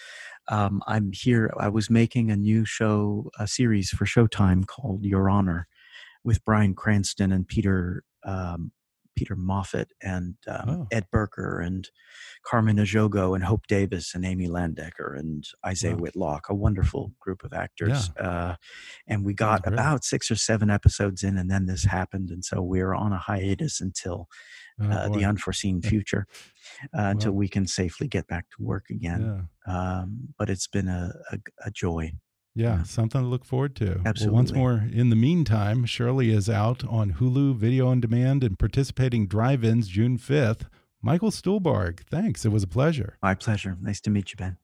Um, 0.49 0.81
I'm 0.87 1.11
here. 1.13 1.53
I 1.59 1.69
was 1.69 1.89
making 1.89 2.31
a 2.31 2.35
new 2.35 2.65
show, 2.65 3.29
a 3.39 3.47
series 3.47 3.89
for 3.89 4.05
Showtime 4.05 4.65
called 4.65 5.05
Your 5.05 5.29
Honor, 5.29 5.67
with 6.23 6.43
Bryan 6.43 6.73
Cranston 6.73 7.31
and 7.31 7.47
Peter 7.47 8.03
um, 8.25 8.71
Peter 9.15 9.35
Moffat 9.35 9.91
and 10.01 10.35
um, 10.47 10.69
Oh. 10.69 10.87
Ed 10.91 11.07
Berger 11.11 11.59
and 11.59 11.89
Carmen 12.45 12.77
Ejogo 12.77 13.35
and 13.35 13.43
Hope 13.43 13.67
Davis 13.67 14.13
and 14.15 14.25
Amy 14.25 14.47
Landecker 14.47 15.17
and 15.17 15.45
Isiah 15.69 15.91
Wow. 15.95 15.97
Whitlock, 16.01 16.49
a 16.49 16.53
wonderful 16.55 17.13
group 17.19 17.43
of 17.43 17.53
actors. 17.53 18.09
Uh, 18.19 18.55
and 19.07 19.23
we 19.23 19.33
got 19.33 19.65
about 19.67 20.03
six 20.03 20.29
or 20.31 20.35
seven 20.35 20.69
episodes 20.69 21.23
in, 21.23 21.37
and 21.37 21.49
then 21.49 21.65
this 21.65 21.83
happened, 21.85 22.29
and 22.29 22.43
so 22.43 22.61
we're 22.61 22.93
on 22.93 23.13
a 23.13 23.17
hiatus 23.17 23.79
until 23.81 24.27
Oh, 24.81 24.89
uh, 24.89 25.07
the 25.09 25.23
unforeseen 25.23 25.81
future, 25.83 26.25
uh, 26.97 27.01
until 27.03 27.33
we 27.33 27.47
can 27.47 27.67
safely 27.67 28.07
get 28.07 28.25
back 28.25 28.45
to 28.49 28.63
work 28.63 28.85
again. 28.89 29.45
Yeah. 29.67 29.99
Um, 30.01 30.29
but 30.39 30.49
it's 30.49 30.65
been 30.65 30.87
a, 30.87 31.13
a, 31.31 31.37
a 31.65 31.69
joy. 31.69 32.11
Yeah, 32.55 32.83
something 32.83 33.21
to 33.21 33.27
look 33.27 33.45
forward 33.45 33.75
to. 33.77 33.99
Well, 34.27 34.35
once 34.35 34.53
more, 34.53 34.87
in 34.91 35.09
the 35.09 35.15
meantime, 35.15 35.85
Shirley 35.85 36.29
is 36.29 36.47
out 36.49 36.83
on 36.85 37.13
Hulu 37.13 37.55
Video 37.55 37.87
on 37.87 37.99
Demand 37.99 38.43
and 38.43 38.59
participating 38.59 39.25
drive 39.27 39.63
ins 39.63 39.87
June 39.87 40.19
5th. 40.19 40.67
Michael 41.01 41.31
Stuhlbarg, 41.31 42.01
thanks. 42.09 42.45
It 42.45 42.49
was 42.49 42.61
a 42.63 42.67
pleasure. 42.67 43.17
My 43.23 43.33
pleasure. 43.33 43.75
Nice 43.81 43.99
to 44.01 44.11
meet 44.11 44.31
you, 44.31 44.37
Ben. 44.37 44.57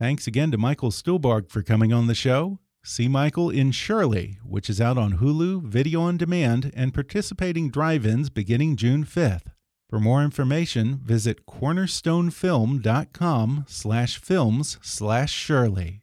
Thanks 0.00 0.26
again 0.26 0.50
to 0.50 0.58
Michael 0.58 0.90
Stuhlbarg 0.90 1.48
for 1.48 1.62
coming 1.62 1.92
on 1.92 2.08
the 2.08 2.14
show. 2.14 2.58
See 2.84 3.06
Michael 3.08 3.50
in 3.50 3.70
Shirley, 3.70 4.38
which 4.44 4.68
is 4.68 4.80
out 4.80 4.98
on 4.98 5.18
Hulu, 5.18 5.62
Video 5.62 6.00
on 6.00 6.16
Demand, 6.16 6.72
and 6.74 6.92
participating 6.94 7.70
drive 7.70 8.04
ins 8.06 8.30
beginning 8.30 8.74
June 8.76 9.04
5th. 9.04 9.52
For 9.88 10.00
more 10.00 10.22
information, 10.22 10.98
visit 11.02 11.46
cornerstonefilm.com 11.46 13.64
slash 13.68 14.18
films 14.18 14.78
slash 14.82 15.32
Shirley. 15.32 16.02